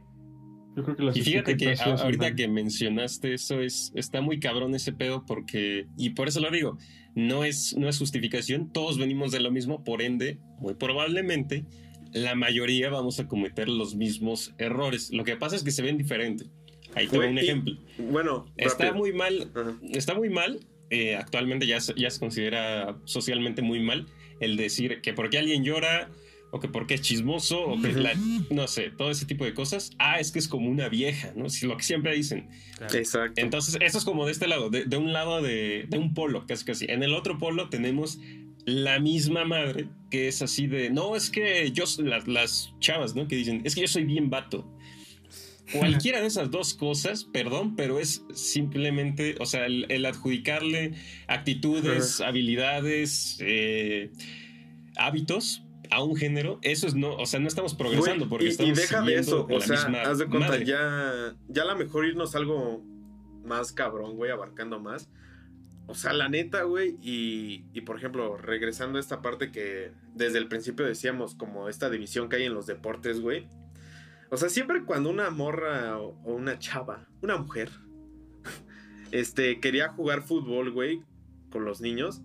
[0.76, 4.40] Yo creo que las Y fíjate que a- ahorita que mencionaste eso es está muy
[4.40, 6.78] cabrón ese pedo porque y por eso lo digo,
[7.16, 11.66] no es no es justificación, todos venimos de lo mismo, por ende, muy probablemente
[12.14, 15.12] la mayoría vamos a cometer los mismos errores.
[15.12, 16.46] Lo que pasa es que se ven diferente.
[16.94, 17.74] Ahí te un y- ejemplo.
[18.10, 18.96] Bueno, Está rápido.
[18.96, 19.78] muy mal, Ajá.
[19.94, 20.60] está muy mal.
[20.94, 24.08] eh, actualmente ya, se- ya se considera socialmente muy mal
[24.42, 26.12] el decir que porque alguien llora
[26.54, 28.14] o que porque es chismoso o que la-
[28.50, 29.92] no sé, todo ese tipo de cosas.
[30.00, 31.50] Ah, es que es como una vieja, ¿no?
[31.50, 32.50] Si lo que siempre dicen.
[32.78, 32.98] claro.
[32.98, 33.40] Exacto.
[33.42, 36.46] Entonces, eso es como de este lado, de, de un lado de, de un polo,
[36.46, 36.86] casi casi.
[36.90, 38.20] En el otro polo tenemos
[38.66, 43.28] la misma madre, que es así de, no, es que yo, las, las chavas, ¿no?
[43.28, 44.70] Que dicen, es que yo soy bien vato.
[45.72, 50.96] Cualquiera de esas dos cosas, perdón, pero es simplemente, o sea, el, el adjudicarle
[51.28, 54.12] actitudes, habilidades, eh,
[54.98, 58.52] hábitos a un género, eso es no, o sea, no estamos progresando porque y, y
[58.52, 60.66] estamos deja de eso, o la sea, misma haz de cuenta, madre.
[60.66, 62.82] ya, ya a lo mejor irnos algo
[63.44, 65.10] más cabrón, güey, abarcando más.
[65.88, 70.38] O sea, la neta, güey, y, y por ejemplo, regresando a esta parte que desde
[70.38, 73.48] el principio decíamos, como esta división que hay en los deportes, güey.
[74.30, 77.70] O sea, siempre cuando una morra o, o una chava, una mujer,
[79.12, 81.04] este, quería jugar fútbol, güey,
[81.50, 82.22] con los niños,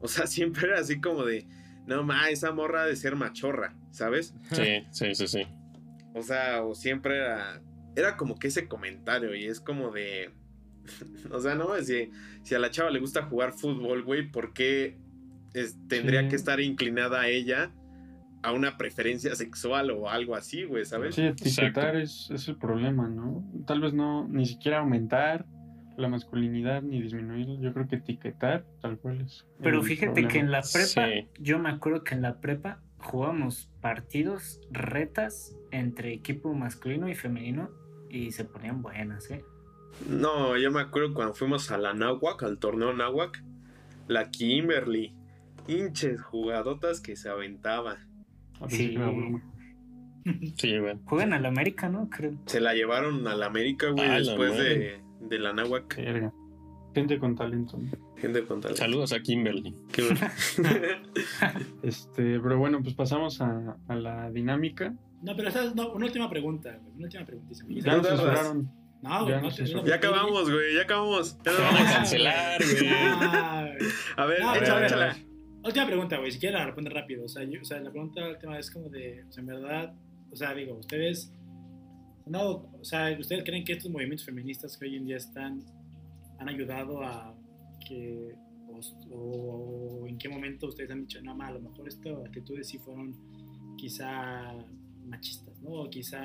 [0.00, 1.48] o sea, siempre era así como de,
[1.86, 4.34] no, ma, esa morra de ser machorra, ¿sabes?
[4.52, 5.42] Sí, sí, sí, sí.
[6.14, 7.60] O sea, o siempre era.
[7.96, 10.30] Era como que ese comentario, y es como de.
[11.32, 12.10] o sea, no, si,
[12.42, 14.96] si a la chava le gusta jugar fútbol, güey, ¿por qué
[15.54, 16.28] es- tendría Sí.
[16.28, 17.72] que estar inclinada a ella
[18.42, 21.14] a una preferencia sexual o algo así, güey, ¿sabes?
[21.16, 23.44] Sí, etiquetar es, es el problema, ¿no?
[23.66, 25.44] Tal vez no, ni siquiera aumentar
[26.00, 27.58] la masculinidad ni disminuir.
[27.60, 29.46] Yo creo que etiquetar tal cual es.
[29.62, 30.28] Pero fíjate problema.
[30.32, 31.28] que en la prepa, Sí.
[31.38, 37.70] yo me acuerdo que en la prepa jugábamos partidos, retas entre equipo masculino y femenino
[38.08, 39.44] y se ponían buenas, ¿eh?
[40.08, 43.42] No, yo me acuerdo cuando fuimos a la Nahuac, al torneo Nahuac,
[44.08, 45.14] la Kimberly,
[45.66, 47.98] hinches jugadotas que se aventaba.
[48.68, 48.96] Sí.
[50.56, 50.98] Sí, güey.
[51.06, 52.08] Juegan al América, ¿no?
[52.10, 52.32] Creo.
[52.46, 55.00] Se la llevaron a la América, güey, A la después de.
[55.20, 55.96] De la Nahuac.
[55.96, 56.32] Verga.
[56.94, 57.78] Gente con talento.
[57.78, 58.16] ¿no?
[58.16, 58.82] Gente con talento.
[58.82, 59.74] Saludos a Kimberly.
[59.92, 60.20] Qué bueno.
[61.82, 64.94] Este, pero bueno, pues pasamos a, a la dinámica.
[65.22, 67.64] No, pero esa es no, una última pregunta, güey, una última preguntita.
[67.68, 68.70] Ya nos censuraron.
[69.02, 71.38] No, güey, Ya no te- ya acabamos, güey, ya acabamos.
[71.44, 71.92] Ya nos van a vamos.
[71.92, 72.88] cancelar, güey.
[72.92, 73.66] Ah.
[74.16, 75.16] A ver, No, échala, échala.
[75.62, 77.24] Última pregunta, güey, si quieres la responde rápido.
[77.24, 79.94] O sea, yo- o sea, la pregunta última es como de, o sea, en verdad,
[80.30, 81.32] o sea, digo, ustedes,
[82.32, 85.62] dado- o sea, ¿ustedes creen que estos movimientos feministas que hoy en día están,
[86.38, 87.34] han ayudado a
[87.86, 88.34] que,
[88.68, 88.80] o,
[90.02, 92.78] o en qué momento ustedes han dicho, no, ma, a lo mejor estas actitudes sí
[92.78, 93.14] fueron
[93.76, 94.54] quizá
[95.06, 95.70] machistas, ¿no?
[95.70, 96.20] O quizá,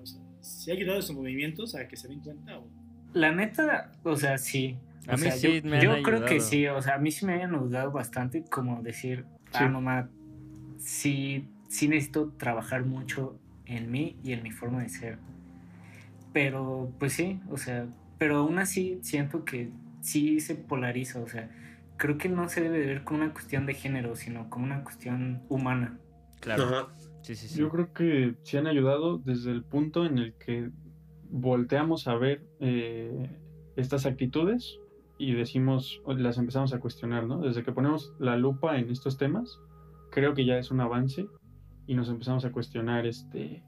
[0.00, 2.58] o sea, ¿sí ha ayudado a esos movimientos a que se den cuenta?
[2.58, 2.68] O,
[3.12, 4.76] La neta, o sea, sí.
[5.06, 7.10] O A mí sea, sí yo, me yo creo que sí, o sea, a mí
[7.10, 9.58] sí me hayan ayudado bastante como decir, Sí.
[9.60, 10.10] ah, mamá,
[10.78, 15.18] sí, sí necesito trabajar mucho en mí y en mi forma de ser.
[16.34, 17.86] Pero, pues sí, o sea,
[18.18, 19.70] pero aún así siento que
[20.00, 21.48] sí se polariza, o sea,
[21.96, 24.82] creo que no se debe de ver como una cuestión de género, sino como una
[24.82, 25.98] cuestión humana.
[26.40, 26.64] Claro.
[26.64, 26.88] Ajá.
[27.22, 27.60] Sí, sí, sí.
[27.60, 30.70] Yo creo que sí han ayudado desde el punto en el que
[31.30, 33.30] volteamos a ver eh,
[33.76, 34.78] estas actitudes
[35.18, 37.40] y decimos, las empezamos a cuestionar, ¿no?
[37.40, 39.60] Desde que ponemos la lupa en estos temas,
[40.10, 41.26] creo que ya es un avance
[41.86, 43.62] y nos empezamos a cuestionar este,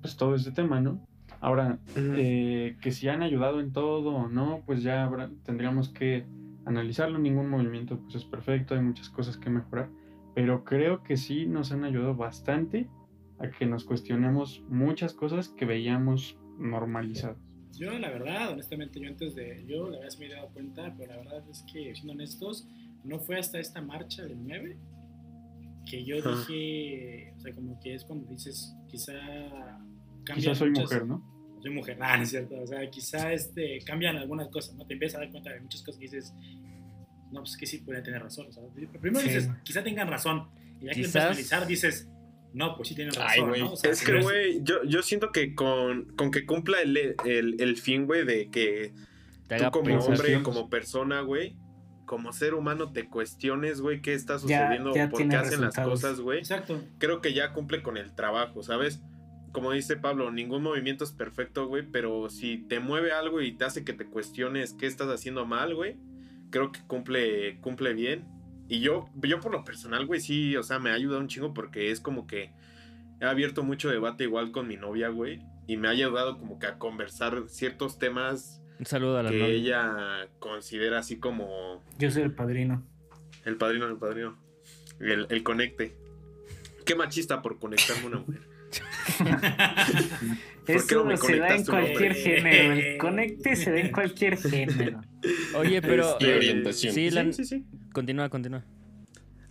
[0.00, 1.06] pues todo este tema, ¿no?
[1.42, 6.24] Ahora, eh, que si han ayudado en todo o no, pues ya habrá- tendríamos que
[6.64, 7.18] analizarlo.
[7.18, 9.90] Ningún movimiento pues es perfecto, hay muchas cosas que mejorar,
[10.36, 12.88] pero creo que sí nos han ayudado bastante
[13.40, 17.36] a que nos cuestionemos muchas cosas que veíamos normalizadas.
[17.76, 19.64] Yo, la verdad, honestamente, yo antes de.
[19.66, 22.68] Yo, la verdad, me he dado cuenta, pero la verdad es que, siendo honestos,
[23.02, 24.76] no fue hasta esta marcha del 9
[25.90, 26.36] que yo Ah.
[26.46, 27.32] dije.
[27.36, 29.12] O sea, como que es cuando dices, quizá.
[30.34, 31.22] Quizás soy muchas- mujer, ¿no?
[31.62, 32.60] Soy mujer, ah, no es cierto.
[32.60, 34.84] O sea, quizá este, cambian algunas cosas, ¿no?
[34.86, 36.34] Te empiezas a dar cuenta de muchas cosas que dices.
[37.30, 38.46] No, pues que sí podrían tener razón.
[38.48, 38.62] O sea,
[39.00, 39.28] primero Sí.
[39.28, 40.48] dices, quizá tengan razón.
[40.80, 42.08] Y ya que empiezas a analizar, dices,
[42.52, 43.30] no, pues sí tienen razón.
[43.30, 43.60] Ay, güey.
[43.62, 43.72] ¿no?
[43.72, 47.60] O sea, Es que, güey, yo, yo siento que con, con que cumpla el, el,
[47.60, 48.92] el fin, güey, de que
[49.48, 51.56] tú como hombre, como persona, güey,
[52.04, 56.20] como ser humano te cuestiones, güey, qué está sucediendo, ya por qué hacen las cosas,
[56.20, 56.40] güey.
[56.40, 56.82] Exacto.
[56.98, 59.00] Creo que ya cumple con el trabajo, ¿sabes?
[59.52, 63.64] Como dice Pablo, ningún movimiento es perfecto, güey, pero si te mueve algo y te
[63.64, 65.96] hace que te cuestiones qué estás haciendo mal, güey,
[66.50, 68.26] creo que cumple, cumple bien.
[68.68, 71.52] Y yo, yo por lo personal, güey, sí, o sea, me ha ayudado un chingo
[71.52, 72.52] porque es como que
[73.20, 76.66] he abierto mucho debate igual con mi novia, güey, y me ha ayudado como que
[76.66, 79.52] a conversar ciertos temas Un saludo a la que novia.
[79.54, 82.82] ella considera así como Yo soy el padrino.
[83.44, 84.38] el padrino del padrino,
[84.98, 85.94] el, el conecte.
[86.86, 88.40] Qué machista por conectarme a una mujer.
[90.66, 92.14] ¿Por qué no Eso me se da en cualquier nombre?
[92.14, 92.72] género.
[92.74, 95.00] El conecte se da en cualquier género.
[95.54, 96.16] Oye, pero.
[96.20, 96.94] Y orientación.
[96.94, 97.64] Sí, la- sí, sí.
[97.92, 98.64] Continúa, continúa.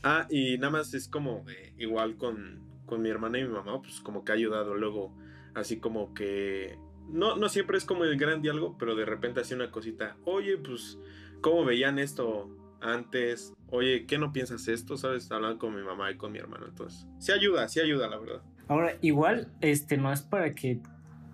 [0.04, 3.82] Ah, y nada más es como eh, igual con, con mi hermana y mi mamá,
[3.82, 5.16] pues como que ha ayudado luego,
[5.54, 6.76] así como que
[7.10, 10.58] no, no siempre es como el gran diálogo, pero de repente así una cosita, oye,
[10.58, 10.97] pues,
[11.41, 12.49] ¿cómo veían esto
[12.82, 13.54] antes?
[13.70, 14.97] Oye, ¿qué no piensas esto?
[14.97, 15.32] ¿Sabes?
[15.32, 18.41] Hablando con mi mamá y con mi hermano, entonces, sí ayuda, sí ayuda, la verdad.
[18.72, 20.80] Ahora, igual, este, no es para que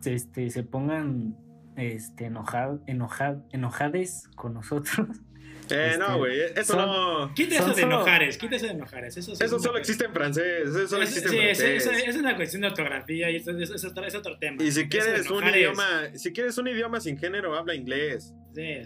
[0.04, 1.38] este, se pongan
[1.76, 5.08] este, enojad, enojad, enojades con nosotros.
[5.70, 7.34] Eh, Este, no, güey, eso son- no...
[7.34, 9.18] Quita eso de enojares, quita eso de enojares.
[9.18, 11.58] Eso, sí Eso es solo existe en francés, eso solo Es- existe sí, en es,
[11.60, 11.88] francés.
[12.04, 14.64] es- es una cuestión de ortografía y eso, eso- eso es otro- es otro tema.
[14.64, 15.84] Y si quieres un idioma,
[16.14, 18.34] si quieres un idioma sin género, habla inglés.
[18.56, 18.78] Sí.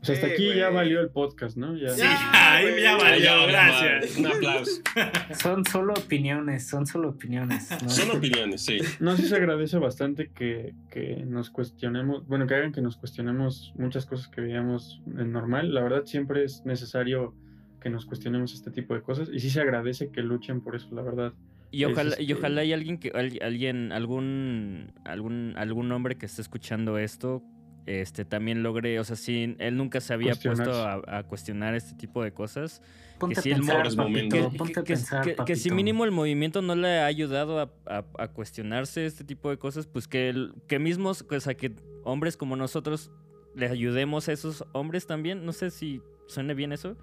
[0.00, 1.76] O sea, hasta aquí ya valió el podcast, ¿no?
[1.76, 1.88] Ya.
[1.90, 2.82] Sí, Ya, güey.
[2.82, 4.16] ya valió, ya, gracias.
[4.16, 4.70] Un aplauso.
[5.42, 7.68] Son solo opiniones, son solo opiniones.
[7.82, 7.88] ¿no?
[7.88, 8.78] Son opiniones, sí.
[9.00, 13.72] No, sí se agradece bastante que, que nos cuestionemos, bueno, que hagan que nos cuestionemos
[13.76, 15.74] muchas cosas que veíamos en normal.
[15.74, 17.34] La verdad siempre es necesario
[17.80, 20.88] que nos cuestionemos este tipo de cosas y sí se agradece que luchen por eso,
[20.94, 21.32] la verdad.
[21.70, 26.16] Y Es, ojalá, y este- ojalá hay alguien que, al- alguien, algún, algún, algún hombre
[26.16, 27.42] que esté escuchando esto,
[27.88, 31.94] este, también logre, o sea, si él nunca se había puesto a, a cuestionar este
[31.94, 32.82] tipo de cosas,
[33.18, 33.62] Ponte que sí, el
[33.96, 36.98] papito, que, ponte que- a que- pensar, que- que si mínimo el movimiento no le
[37.00, 41.24] ha ayudado a, a- a cuestionarse este tipo de cosas, pues que, el- que mismos,
[41.28, 41.72] o sea, que
[42.04, 43.10] hombres como nosotros
[43.56, 46.96] les ayudemos a esos hombres también, no sé si suene bien eso,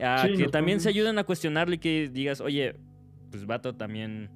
[0.00, 2.74] a Sí, que también se ayuden a cuestionarle y que digas, oye,
[3.30, 4.28] pues vato también,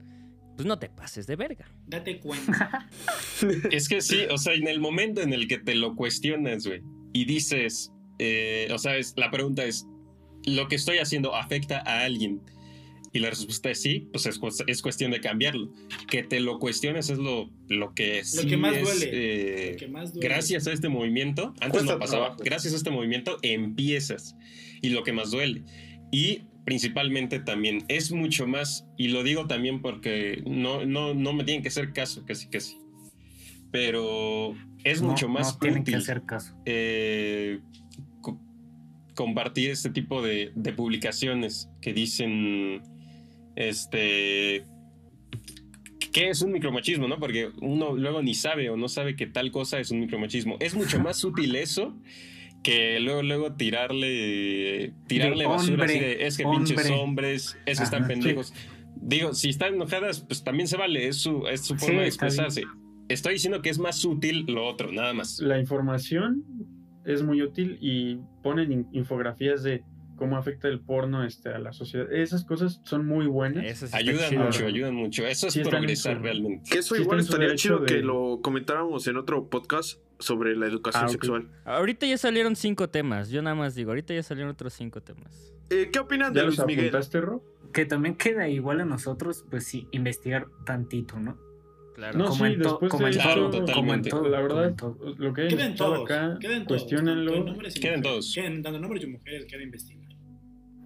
[0.56, 1.66] pues no te pases de verga.
[1.86, 2.88] Date cuenta.
[3.70, 6.82] Es que sí, o sea, en el momento en el que te lo cuestionas, güey,
[7.12, 9.86] y dices, eh, o sea, es- la pregunta es,
[10.46, 12.40] ¿lo que estoy haciendo afecta a alguien?
[13.12, 15.72] Y la respuesta es sí, pues es, es cuestión de cambiarlo.
[16.10, 19.78] Que te lo cuestiones es lo, lo que sí que más es, duele, eh, Lo
[19.78, 20.28] que más duele.
[20.28, 22.42] gracias a este movimiento, antes Cuesta no pasaba, trabajo.
[22.44, 24.36] gracias a este movimiento empiezas.
[24.82, 25.62] Y lo que más duele.
[26.12, 31.44] Y principalmente también es mucho más, y lo digo también porque no, no, no me
[31.44, 32.76] tienen que hacer caso, casi casi.
[33.70, 34.54] Pero
[34.84, 36.54] es No- mucho más No tienen que útil hacer caso.
[36.66, 37.60] eh,
[38.20, 38.40] co-
[39.14, 42.82] compartir este tipo de, de publicaciones que dicen
[43.54, 44.64] este
[46.12, 47.18] qué es un micromachismo, ¿no?
[47.18, 50.56] Porque uno luego ni sabe o no sabe que tal cosa es un micromachismo.
[50.60, 51.94] Es mucho más útil eso
[52.66, 56.74] que luego luego tirarle tirarle De basura así de es que hombre.
[56.74, 58.08] pinches hombres, es que están sí.
[58.08, 58.52] pendejos.
[58.96, 62.06] Digo, si están enojadas, pues también se vale, es su, es su Sí, forma de
[62.08, 62.64] expresarse.
[63.08, 65.38] Estoy diciendo que es más útil lo otro, nada más.
[65.38, 66.44] La información
[67.04, 69.84] es muy útil y ponen in- infografías de
[70.16, 72.10] cómo afecta el porno este, a la sociedad.
[72.12, 73.78] Esas cosas son muy buenas.
[73.78, 74.44] Sí Ayudan chido.
[74.44, 75.26] mucho, ayudan mucho.
[75.26, 76.68] Eso es Sí, en progresar realmente.
[76.68, 80.66] Que eso Sí, igual estaría chido de- que lo comentáramos en otro podcast sobre la
[80.66, 81.48] educación Ah, sexual.
[81.64, 83.30] Ahorita ya salieron cinco temas.
[83.30, 85.52] Yo nada más digo, ahorita ya salieron otros cinco temas.
[85.70, 86.92] Eh, ¿Qué opinan de ¿Ya los Luis Miguel?
[87.22, 87.42] Ro?
[87.72, 91.36] Que también queda igual a nosotros, pues sí, investigar tantito, ¿no?
[91.94, 92.18] Claro.
[92.18, 94.10] No, como sí, en, después como de en Claro, todo, como en totalmente.
[94.10, 94.28] todo.
[94.28, 96.82] La como verdad, en lo que hayan Queden escuchado todos, acá, queden todos.
[96.82, 97.32] cuestionenlo.
[97.32, 98.02] Queden mujeres.
[98.02, 98.32] todos.
[98.34, 100.06] Queden, tanto hombres y mujeres queden investigar.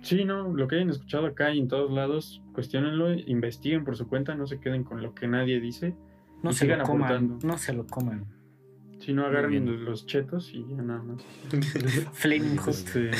[0.02, 4.08] Sí, no, lo que hayan escuchado acá y en todos lados, cuestionenlo, investiguen por su
[4.08, 5.94] cuenta, no se queden con lo que nadie dice.
[6.42, 7.46] No y se lo sigan coman, aportando.
[7.46, 8.24] no se lo coman.
[9.00, 9.36] Si no bien.
[9.36, 11.22] agarren los chetos y ya nada más.
[12.12, 12.58] Flaming.
[12.68, 13.10] Este,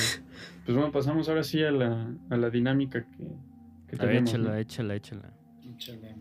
[0.65, 3.29] pues bueno, pasamos ahora sí a la, a la dinámica que,
[3.89, 4.31] que A tenemos.
[4.31, 4.57] échala, ¿no?
[4.57, 5.33] échala, échala.
[5.75, 6.15] Échale.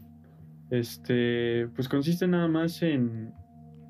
[0.71, 3.33] Este, pues consiste nada más en.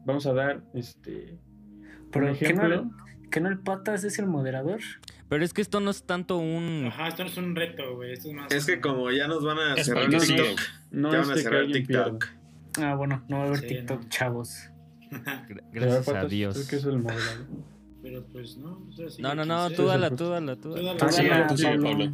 [0.06, 1.38] Vamos a dar este.
[2.12, 2.92] Pero un que no, ejemplo.
[3.30, 4.80] que no el patas es el moderador.
[5.28, 6.86] Pero es que esto no es tanto un...
[6.88, 8.14] Ajá, esto no es un reto, güey.
[8.14, 8.52] Esto es más.
[8.52, 10.18] Es que como ya nos van a Es cerrar no.
[10.18, 10.60] TikTok,
[10.90, 12.26] No ya es van a cerrar TikTok.
[12.76, 12.92] pierda.
[12.92, 14.10] Ah, bueno, no va a haber Sí, TikTok, no.
[14.10, 14.58] chavos.
[15.74, 16.56] Gracias a Dios.
[16.56, 17.48] tú que es el moderador.
[18.02, 18.86] Pero pues no.
[18.88, 21.10] o sea, sí, No, no, no, tú dala, tú dala, tú dala.
[21.10, 21.56] Sí, tú.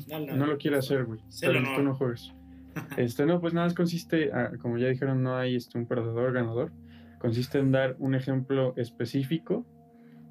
[0.10, 0.36] Pablo.
[0.36, 1.20] No lo quiere hacer, güey.
[1.40, 2.34] Tú no juegues.
[2.98, 6.34] Este, no, pues nada más consiste, ah, como ya dijeron, no hay este, un perdedor
[6.34, 6.74] ganador.
[7.20, 9.66] Consiste en dar un ejemplo específico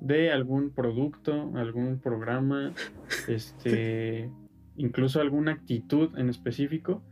[0.03, 2.73] de algún producto, algún programa,
[3.29, 4.31] este,
[4.77, 7.03] incluso alguna actitud en específico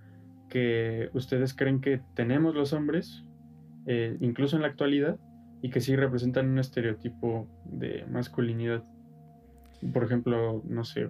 [0.50, 3.24] que ustedes creen que tenemos los hombres,
[3.86, 5.18] eh, incluso en la actualidad,
[5.62, 8.84] y que sí representan un estereotipo de masculinidad.
[9.92, 11.08] Por ejemplo, no sé,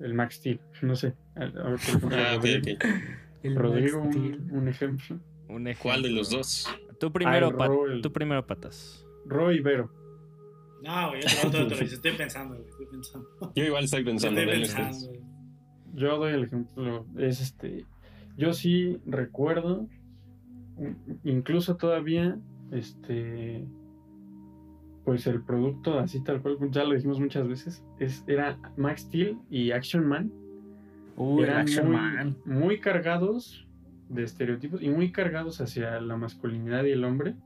[0.00, 1.14] el Max Steel, no sé.
[1.36, 2.78] A, a ver, por ejemplo, Ah, Rodrigo.
[3.42, 3.58] El
[4.52, 5.20] un, ejemplo.
[5.48, 5.82] Un ejemplo.
[5.82, 6.66] ¿Cuál de los dos?
[6.98, 9.06] Tú primero, Ah, el Pat- Ro, el- tú primero, patas.
[9.26, 9.90] Roy Vero.
[10.82, 11.84] No, güey, otro, otro, otro.
[11.86, 12.68] Estoy pensando, güey.
[12.68, 13.28] Estoy pensando.
[13.54, 15.12] Yo igual estoy pensando Estoy en pensando.
[15.94, 17.06] Yo doy el ejemplo.
[17.16, 17.84] Es este.
[18.36, 19.88] Yo sí recuerdo,
[21.24, 22.38] incluso todavía,
[22.72, 23.64] este.
[25.04, 29.38] Pues el producto, así tal cual, ya lo dijimos muchas veces, es, era Max Steel
[29.48, 30.30] y Action Man.
[31.16, 32.36] Uy, eran Action muy, Man.
[32.44, 33.66] muy cargados
[34.10, 37.36] de estereotipos y muy cargados hacia la masculinidad y el hombre.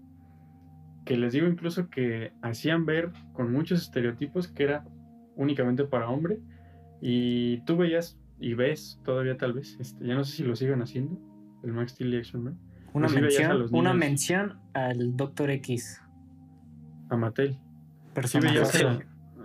[1.05, 4.85] Que les digo incluso que hacían ver con muchos estereotipos que era
[5.37, 6.41] únicamente para hombre.
[7.01, 10.83] Y tú veías y ves todavía tal vez, este, ya no sé si lo sigan
[10.83, 11.17] haciendo,
[11.63, 12.59] el Max Steel y Action Man,
[12.95, 16.01] Una Así veías a mención, una mención al Doctor X.
[17.11, 17.53] a Mattel.
[17.55, 17.59] Sí
[18.15, 18.55] Personaje.
[18.59, 18.99] veías a,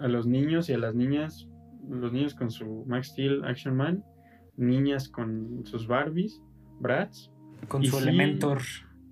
[0.03, 1.47] a los niños y a las niñas,
[1.89, 4.03] los niños con su Max Steel Action Man,
[4.57, 6.41] niñas con sus Barbies,
[6.79, 7.31] Bratz,
[7.67, 8.61] con y su sí, Elementor.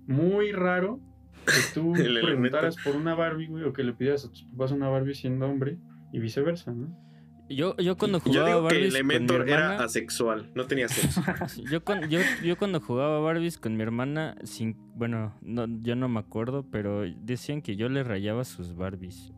[0.06, 1.00] muy raro
[1.46, 4.88] que tú preguntaras por una Barbie, güey, o que le pidieras a tus papás una
[4.88, 5.78] Barbie siendo hombre
[6.12, 6.88] y viceversa, ¿no?
[7.48, 10.66] Yo, yo cuando Yo jugaba digo que Barbies con mi Elementor era hermana, asexual, no
[10.66, 11.22] tenía sexo.
[11.70, 16.08] yo, cuan- yo, yo cuando jugaba Barbies con mi hermana, sin, bueno, no, yo no
[16.08, 19.32] me acuerdo, pero decían que yo le rayaba sus Barbies.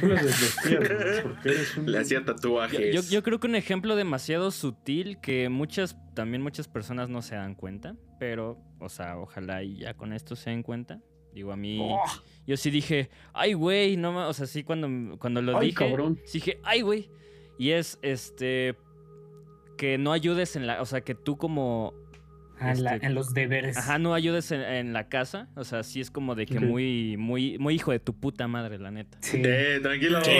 [0.00, 1.90] Tú las desvestías, porque eres un...
[1.90, 2.94] Le hacía Yo, tatuajes.
[2.94, 7.36] yo, yo creo que un ejemplo demasiado sutil que muchas, también muchas personas no se
[7.36, 11.00] dan cuenta, pero, o sea, ojalá y ya con esto se den cuenta.
[11.32, 12.02] Digo, a mí, Oh,
[12.46, 15.78] yo sí dije, ay, güey, no ma-", o sea, sí cuando, cuando lo Ay, dije,
[15.88, 16.18] cabrón.
[16.26, 17.08] sí dije, ay, güey.
[17.58, 18.76] Y es, este,
[19.76, 21.94] que no ayudes en la, o sea, que tú como
[22.64, 23.76] Ah, la- Este, en los deberes.
[23.76, 25.48] Ajá, no ayudes en, en la casa.
[25.56, 28.78] O sea, sí es como de que muy, muy, muy hijo de tu puta madre,
[28.78, 29.18] la neta.
[29.20, 29.42] Sí.
[29.44, 30.30] Eh, tranquilo, Sí.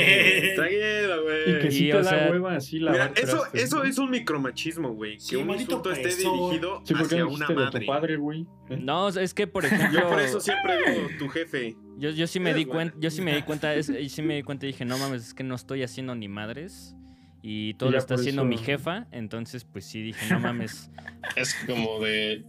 [0.54, 1.72] tranquilo, Y que güey.
[1.72, 4.92] sí Y, te o da sea, hueva así la Mira, eso, eso es un micromachismo,
[4.92, 5.18] güey.
[5.18, 7.80] Sí, que un maldito insulto esté dirigido Sí, hacia no una dijiste de madre.
[7.80, 8.46] tu padre, güey.
[8.70, 8.76] ¿Eh?
[8.80, 9.88] No, es que, por ejemplo...
[10.00, 11.76] Yo por eso siempre digo tu jefe.
[11.98, 14.36] Yo, yo sí me di cuenta, yo sí me di cuenta, es- y sí me
[14.36, 16.94] di cuenta y dije, no mames, es que no estoy haciendo ni madres.
[17.42, 19.06] Y todo Y lo está haciendo eso- mi jefa.
[19.10, 20.90] Entonces, pues sí dije, no mames.
[21.36, 22.44] Es como de.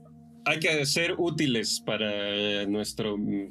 [0.46, 3.48] Hay que ser útiles para nuestro mm,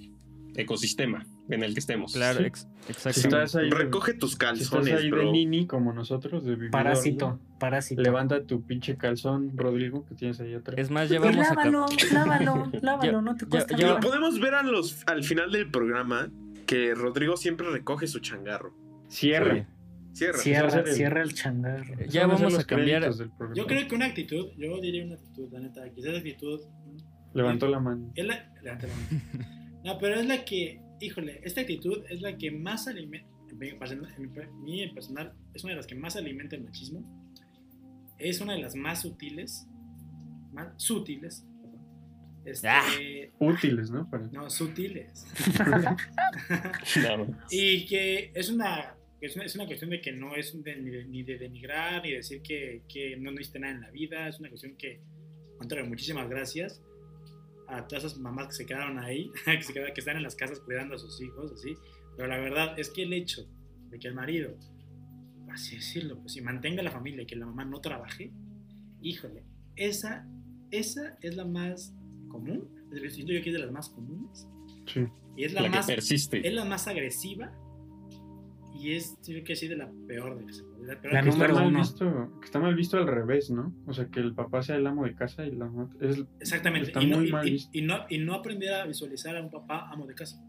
[0.57, 2.13] ecosistema en el que estemos.
[2.13, 2.45] Claro, Sí.
[2.45, 3.75] ex- Si exactamente.
[3.77, 8.03] Recoge tus si estás calzones, ahí de nini como nosotros, de vividor, Parásito, parásito.
[8.03, 10.79] Levanta tu pinche calzón, Rodrigo, que tienes ahí atrás.
[10.79, 11.55] Es más, ya Y vamos a...
[11.55, 14.01] lávalo, lávalo, lávalo, no te cuesta nada.
[14.01, 16.31] podemos ver a los, al final del programa
[16.67, 18.75] que Rodrigo siempre recoge su changarro.
[19.09, 19.67] Cierre.
[20.13, 20.39] Cierra.
[20.39, 21.95] Cierra, el- cierra el changarro.
[22.09, 23.11] Ya vamos a cambiar-.
[23.55, 26.61] Yo creo que una actitud, yo diría una actitud, la neta, quizás actitud.
[27.35, 28.13] Levantó la mano.
[28.15, 29.63] Es la, levanta la mano.
[29.85, 34.87] No, pero es la que, híjole, esta actitud es la que más alimenta, en mi
[34.89, 37.03] personal- es una de las que más alimenta el machismo.
[38.17, 39.67] Es una de las más sutiles,
[40.53, 41.45] más sutiles.
[41.61, 41.81] perdón.
[42.45, 42.85] Este, Ah.
[43.41, 44.09] Útiles, ¿no?
[44.09, 44.27] Para...
[44.29, 45.27] No, sutiles.
[47.17, 50.77] No, Y que es una, es una, es una cuestión de que no es de-
[50.77, 54.29] ni, de, ni de denigrar, ni decir que, que no necesita nada en la vida.
[54.29, 55.01] Es una cuestión que,
[55.59, 56.83] contrario, muchísimas gracias
[57.69, 60.35] a todas esas mamás que se quedaron ahí, que, se quedaron, que están en las
[60.35, 61.75] casas cuidando a sus hijos, así.
[62.17, 63.49] Pero la verdad es que el hecho
[63.89, 64.57] de que el marido,
[65.51, 68.33] así decirlo, pues si mantenga la familia y que la mamá no trabaje,
[69.01, 69.45] híjole,
[69.77, 70.27] esa,
[70.71, 71.95] esa es la más
[72.29, 72.69] común.
[73.09, 74.47] Siento yo que es de las más comunes.
[74.93, 75.07] Sí.
[75.37, 76.47] Y es la, la más persiste.
[76.47, 77.57] es la más agresiva
[78.75, 80.87] y es, yo que sí, de la peor de que se puede.
[80.87, 81.79] La peor La que Que está, número mal uno.
[81.81, 83.75] visto, que está mal visto al revés, ¿no?
[83.87, 85.91] O sea, que el papá sea el amo de casa y la mamá...
[86.01, 86.89] Es, Exactamente.
[86.89, 87.71] Está y, no, muy y- mal y- visto.
[87.73, 90.43] y no, y no aprender a visualizar a un papá amo de casa.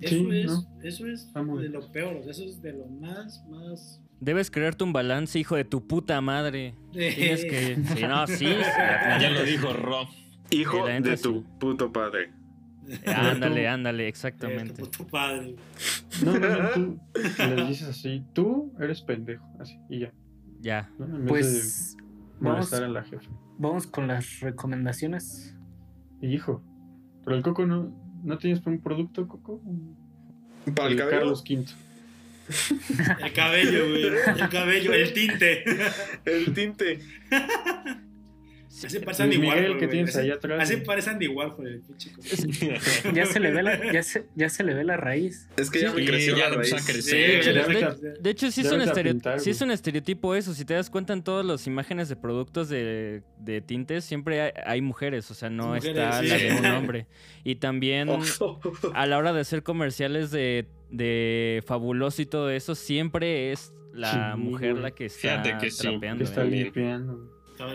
[0.00, 0.62] Eso Sí, es, ¿no?
[0.82, 4.00] eso es Amo de de lo peor, eso es de lo más, más...
[4.20, 6.74] Debes crearte un balance, hijo de tu puta madre.
[6.92, 7.76] Tienes que...
[7.96, 8.44] Sí, no, sí.
[8.78, 9.50] la Ya lo sí.
[9.52, 10.08] dijo Ro.
[10.50, 11.22] Hijo Sí, de sí.
[11.22, 12.32] tu puto padre.
[13.06, 14.82] Ándale, ándale, Eh, exactamente.
[14.82, 15.54] tu, tu padre.
[16.24, 16.98] no, no, no, tú
[17.56, 20.12] le dices así, tú eres pendejo, así, y ya.
[20.60, 20.90] Ya.
[20.98, 21.06] ¿no?
[21.06, 21.96] En vez Pues
[22.40, 23.30] vamos, molestar a la jefa.
[23.58, 25.56] vamos con las recomendaciones.
[26.22, 26.62] Hijo,
[27.24, 28.02] pero el Coco no...
[28.22, 29.60] ¿No tienes un producto, Coco?
[30.74, 31.10] Para el cabello.
[31.18, 31.66] Carlos V.
[33.22, 34.04] El cabello, güey.
[34.06, 35.64] El cabello, el tinte.
[36.24, 37.00] El tinte.
[38.84, 40.60] Así parece Andy Miguel Warhol, que tienes Así- ahí atrás.
[40.62, 42.46] Así parece Andy Warhol, el pinche cosa.
[43.14, 45.48] Ya se le ve la, ya se, ya se le ve la raíz.
[45.56, 46.74] Es que ya Sí, me creció ya la a raíz.
[46.84, 47.02] crecer.
[47.02, 47.10] Sí,
[48.20, 50.54] De, hecho, sí es, un pintar, sí es un estereotipo eso.
[50.54, 54.52] Si te das cuenta en todas las imágenes de productos de, de tintes, siempre hay,
[54.66, 55.30] hay mujeres.
[55.30, 56.28] O sea, no Mujeres, está sí.
[56.28, 57.06] la de un hombre.
[57.44, 58.60] Y también Oh.
[58.94, 64.32] a la hora de hacer comerciales de, de fabuloso y todo eso, siempre es la
[64.34, 64.82] Sí, mujer güey.
[64.82, 66.18] la que está Fíjate que sí, trapeando.
[66.18, 66.50] Que está ¿eh?
[66.50, 67.33] Limpiando.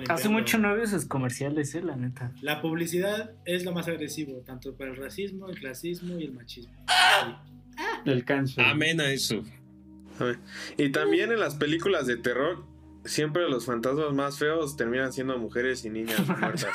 [0.09, 2.31] Hace mucho no veo esos comerciales, eh, la neta.
[2.41, 6.73] La publicidad es lo más agresivo, tanto para el racismo, el clasismo y el machismo.
[8.05, 8.65] El cáncer.
[8.65, 9.43] Amén a eso.
[10.77, 12.65] Y también en las películas de terror,
[13.05, 16.67] siempre los fantasmas más feos terminan siendo mujeres y niñas muertas.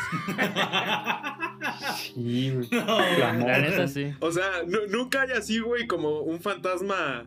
[2.15, 2.69] Sí, güey.
[2.71, 4.13] No, La La neta, sí.
[4.21, 7.27] O sea, nu- nunca hay así, güey, como un fantasma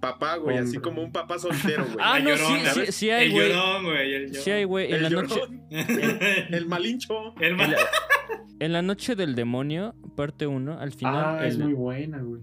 [0.00, 1.96] papá, güey, así como un papá soltero, güey.
[2.00, 2.44] Ah, no, sí,
[2.86, 3.48] sí, sí hay, el güey.
[3.48, 4.14] llorón, güey.
[4.14, 4.88] El Sí hay, güey.
[4.88, 5.40] En El la noche...
[6.50, 7.34] el malincho.
[7.40, 7.78] El ma- En la,
[8.60, 11.38] en la noche del demonio, parte 1, al final.
[11.40, 12.42] Ah, es el- muy buena, güey.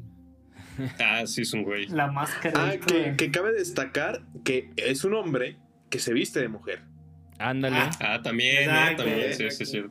[1.00, 1.88] Ah, sí, es un güey.
[1.88, 2.70] La máscara.
[2.70, 5.58] Ah, que, que cabe destacar que es un hombre
[5.90, 6.82] que se viste de mujer.
[7.38, 7.76] Ándale.
[7.78, 8.64] Ah, Ah, también, ¿eh?
[8.64, 9.34] Exacto, también.
[9.36, 9.84] Sí, sí, sí.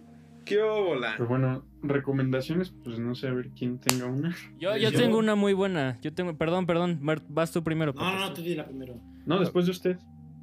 [0.45, 1.15] ¿Qué óbola?
[1.17, 4.35] Pero bueno, recomendaciones, pues no sé, a ver quién tenga una.
[4.59, 5.99] Yo, yo Yo- tengo una muy buena.
[6.03, 7.93] Yo tengo, perdón, perdón, vas tú primero.
[7.95, 8.99] No, no, no, tú di la primero.
[9.26, 9.99] No, después de usted.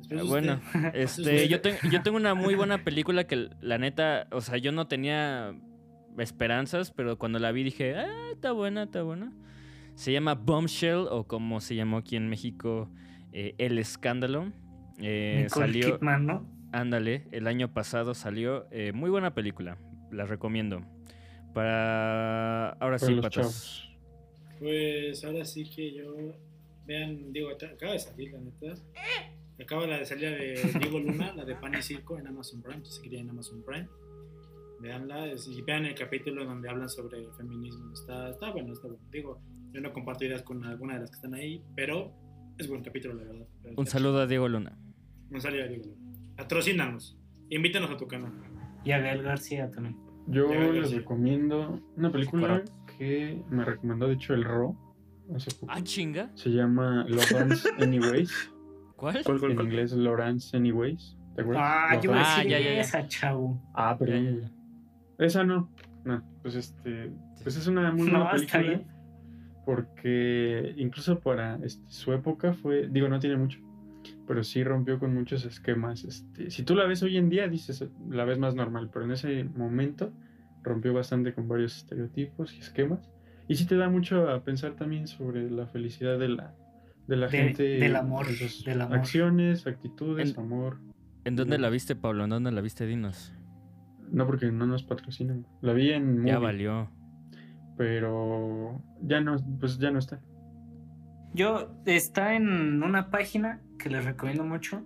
[0.07, 0.29] Después Ah, usted.
[0.73, 4.57] bueno, este, yo, tengo yo tengo una muy buena película que la neta, o sea,
[4.57, 5.53] yo no tenía
[6.17, 9.31] esperanzas, pero cuando la vi dije, ah, está buena, está buena.
[9.95, 12.89] Se llama Bombshell, o como se llamó aquí en México,
[13.33, 14.51] eh, El Escándalo.
[15.01, 16.45] Eh, salió, Kidman, ¿no?
[16.71, 18.65] ándale, el año pasado salió.
[18.71, 19.77] eh, muy buena película,
[20.11, 20.81] la recomiendo.
[21.53, 22.69] Para...
[22.71, 23.31] Ahora Para sí, patas.
[23.31, 23.89] chavos.
[24.59, 26.13] Pues ahora sí que yo.
[26.85, 28.81] Vean, digo, ac- acaba de salir, la neta.
[29.61, 32.83] Acaba la de salir de Diego Luna, la de Pan y Circo en Amazon Prime.
[32.85, 33.87] Si se quería en Amazon Prime.
[34.81, 37.91] Veanla y vean el capítulo donde hablan sobre feminismo.
[37.93, 39.03] Está, está bueno, está bueno.
[39.11, 39.41] Digo,
[39.73, 42.13] yo no comparto ideas con alguna de las que están ahí, pero
[42.57, 43.47] es buen capítulo, la verdad.
[43.61, 44.77] Pero Un saludo a Diego Luna.
[45.31, 46.33] Un saludo a Diego Luna.
[46.37, 47.17] Patrocínanos.
[47.49, 48.31] Invítanos a tu canal.
[48.85, 49.97] Y a Gael García también.
[50.27, 50.97] Yo les sí.
[50.97, 52.63] recomiendo una película
[52.97, 54.75] que me recomendó, de hecho, el Ro.
[55.35, 55.71] Hace poco.
[55.75, 56.29] Ah, chinga.
[56.35, 58.51] Se llama Lawrence Anyways.
[58.95, 59.23] ¿Cuál?
[59.23, 59.67] ¿Cuál, cuál, En cuál?
[59.67, 61.15] inglés, Lawrence Anyways.
[61.35, 61.63] ¿Te acuerdas?
[61.65, 62.81] Ah, yo voy a Ah, ya, ya, ya.
[62.81, 63.61] esa, chavo.
[63.73, 64.11] Ah, pero.
[64.13, 64.51] Ya, ya, ya.
[65.25, 65.69] Esa no.
[66.03, 67.11] No, pues este.
[67.43, 68.77] Pues es una muy No, buena está película.
[68.85, 68.99] bien.
[69.65, 72.87] Porque incluso para este, su época fue.
[72.89, 73.59] Digo, no tiene mucho.
[74.29, 76.03] Pero sí rompió con muchos esquemas.
[76.03, 78.91] Este, si tú la ves hoy en día, dices, la ves más normal.
[78.93, 80.11] Pero en ese momento
[80.61, 83.09] rompió bastante con varios estereotipos y esquemas.
[83.47, 86.53] Y sí te da mucho a pensar también sobre la felicidad de la,
[87.07, 87.63] de la De- gente.
[87.63, 88.27] del amor,
[88.63, 88.97] del amor.
[88.99, 90.77] Acciones, actitudes, En- amor.
[91.25, 92.23] ¿En dónde la viste, Pablo?
[92.25, 93.33] ¿En dónde la viste, Dinos?
[94.11, 95.47] No porque no nos patrocinan.
[95.61, 96.91] La vi en Ya Movie, valió.
[97.77, 100.19] pero ya no, pues ya no está.
[101.33, 104.83] Yo está en una página que les recomiendo mucho.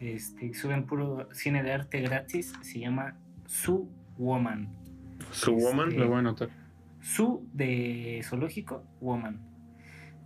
[0.00, 2.52] Este, suben puro cine de arte gratis.
[2.62, 4.68] Se llama Su Woman.
[5.30, 5.90] Su woman.
[5.90, 5.96] Sí.
[5.96, 6.48] Lo voy a anotar.
[7.00, 9.40] Su de zoológico, Woman.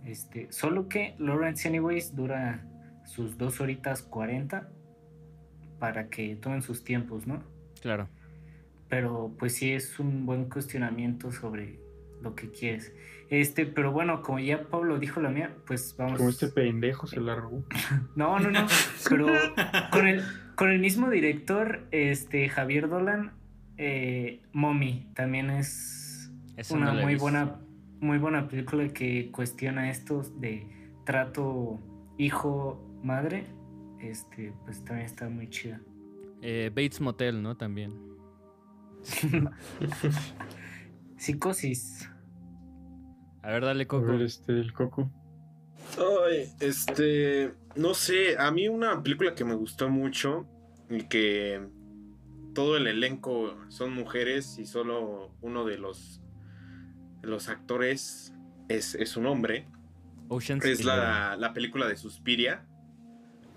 [0.05, 2.65] Este, solo que Lawrence Anyways dura
[3.05, 4.69] sus dos horitas 40
[5.79, 7.43] para que tomen sus tiempos, ¿no?
[7.81, 8.07] Claro.
[8.87, 11.79] Pero pues sí es un buen cuestionamiento sobre
[12.21, 12.93] lo que quieres.
[13.31, 16.17] Este, pero bueno, como ya Pablo dijo la mía, pues vamos.
[16.17, 17.63] Como este pendejo se la robó.
[18.17, 18.67] No, no, no.
[19.09, 19.27] Pero
[19.89, 20.21] con el,
[20.55, 23.31] con el mismo director, este, Javier Dolan,
[23.77, 26.29] eh, Mommy, también es
[26.71, 27.61] una no muy buena,
[28.01, 30.67] muy buena película que cuestiona esto de
[31.05, 31.79] trato
[32.17, 33.45] hijo-madre.
[34.01, 35.79] Este, pues también está muy chida.
[36.41, 37.55] Eh, Bates Motel, ¿no?
[37.55, 37.93] También.
[41.15, 42.10] Psicosis.
[43.43, 44.05] A ver, dale, A Coco.
[44.07, 45.09] ver, este, el coco.
[45.97, 50.45] Ay, este, no sé, a mí una película que me gustó mucho
[50.89, 51.61] y que
[52.53, 56.21] todo el elenco son mujeres y solo uno de los,
[57.21, 58.33] de los actores
[58.69, 59.67] es, es un hombre,
[60.29, 62.65] Ocean's es la, la película de Suspiria,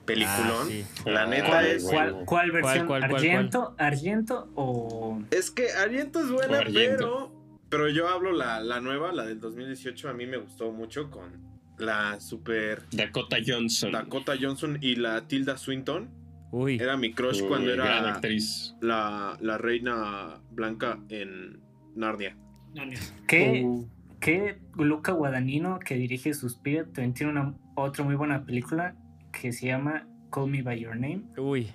[0.04, 0.62] peliculón.
[0.62, 0.84] Ah, sí.
[1.06, 1.84] La Ah, neta ¿Cuál, es...
[1.84, 2.86] cuál, cuál versión?
[2.86, 3.14] cuál, cuál, cuál?
[3.24, 3.74] ¿Argento?
[3.78, 5.22] ¿Argento o...?
[5.30, 6.96] Es que Ariento es buena, Argento.
[6.98, 7.33] pero...
[7.68, 11.32] Pero yo hablo la, la nueva, la del 2018, a mí me gustó mucho con
[11.78, 13.92] la super Dakota Johnson.
[13.92, 16.08] Dakota Johnson y la Tilda Swinton.
[16.52, 16.76] Uy.
[16.80, 18.74] Era mi crush Uy, cuando Gran era actriz.
[18.80, 21.60] la, la reina blanca en
[21.96, 22.36] Narnia.
[22.74, 22.94] No, ni-
[23.26, 23.88] ¿Qué, Uh,
[24.20, 28.94] que Luca Guadagnino, que dirige Suspiria, también tiene una otra muy buena película
[29.32, 31.22] que se llama Call Me By Your Name.
[31.36, 31.70] Uy.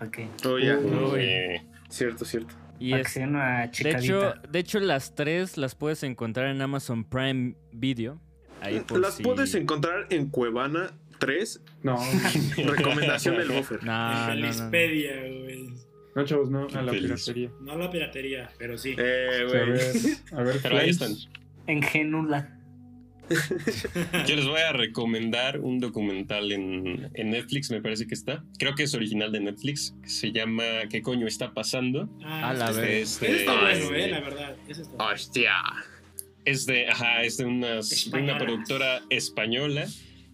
[0.46, 0.78] Oh, ya.
[0.78, 1.20] Uy.
[1.20, 2.56] Eh, Cierto, cierto.
[2.80, 8.20] Y es, de hecho, de hecho, las tres las puedes encontrar en Amazon Prime Video.
[8.62, 11.62] Ahí por Las si- puedes encontrar en Cuevana 3.
[11.84, 11.98] no,
[12.58, 13.84] Recomendación del buffer.
[13.84, 14.32] No, en no, no, no.
[14.32, 15.70] Felispedia, güey.
[16.16, 17.12] no, chavos, no, a la Feliz.
[17.26, 17.50] piratería.
[17.62, 18.96] No la piratería, pero sí.
[18.98, 19.72] Eh, sea, a güey.
[19.72, 19.92] ver,
[20.34, 21.12] a ver, Pero ahí están.
[21.68, 22.59] En Genula.
[24.28, 28.44] Yo les voy a recomendar un documental en, en Netflix, me parece que está.
[28.58, 32.10] Creo que es original de Netflix, que se llama ¿Qué coño está pasando?
[32.24, 33.02] Ah, A la ese- vez.
[33.02, 34.56] Es ese de, está bueno, es de- eh, la verdad.
[34.68, 35.14] Está bueno.
[35.14, 35.52] Hostia.
[36.46, 39.86] es de, ajá, es de unas- una productora española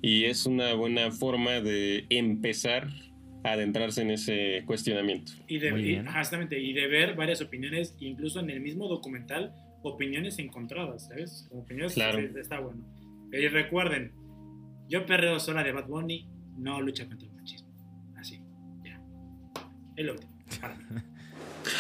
[0.02, 2.88] y es una buena forma de empezar
[3.44, 5.32] a adentrarse en ese cuestionamiento.
[5.48, 9.54] Y de, y- exactamente, y de ver varias opiniones, incluso en el mismo documental,
[9.90, 11.46] opiniones encontradas, ¿sabes?
[11.50, 12.20] Como opiniones, Claro.
[12.20, 12.84] sí, está bueno.
[13.32, 14.12] Y recuerden,
[14.88, 17.70] yo perreo sola de Bad Bunny, no lucha contra el machismo.
[18.18, 18.42] Así,
[18.84, 19.02] ya.
[19.96, 20.34] Es lo último.
[20.62, 20.84] para mí.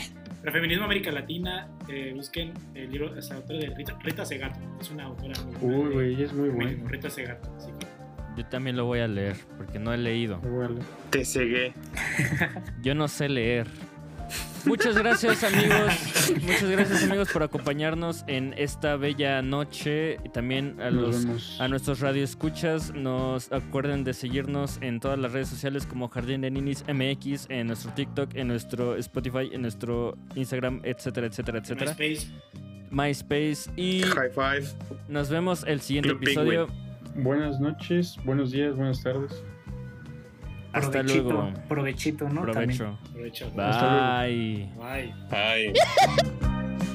[0.42, 4.60] Pero Feminismo América Latina, eh, busquen el libro, es autora de Rita, Rita Segato.
[4.78, 6.86] Es una autora muy buena Uy, güey, ella es muy buena.
[6.90, 7.50] Rita Segato.
[7.56, 7.81] Así que,
[8.36, 10.40] Yo también lo voy a leer porque no he leído.
[11.10, 11.74] Te cegué.
[12.82, 13.66] Yo no sé leer.
[14.64, 15.92] Muchas gracias amigos,
[16.40, 22.00] muchas gracias amigos por acompañarnos en esta bella noche y también a los a nuestros
[22.00, 22.94] radioescuchas.
[22.94, 27.66] Nos acuerden de seguirnos en todas las redes sociales como Jardín de Ninis MX, en
[27.68, 31.96] nuestro TikTok, en nuestro Spotify, en nuestro Instagram, etcétera, etcétera, etcétera.
[31.98, 32.32] MySpace.
[32.90, 34.68] MySpace y High five.
[35.08, 36.68] nos vemos el siguiente Club episodio.
[37.14, 39.44] Buenas noches, buenos días, buenas tardes.
[40.72, 41.52] Hasta Provechito, luego.
[41.68, 42.46] Provechito, ¿no?
[42.46, 42.78] También.
[43.12, 43.50] Provecho.
[43.54, 43.54] Luego.
[43.54, 44.72] Bye.
[44.78, 45.14] Bye.
[45.30, 45.72] Ay.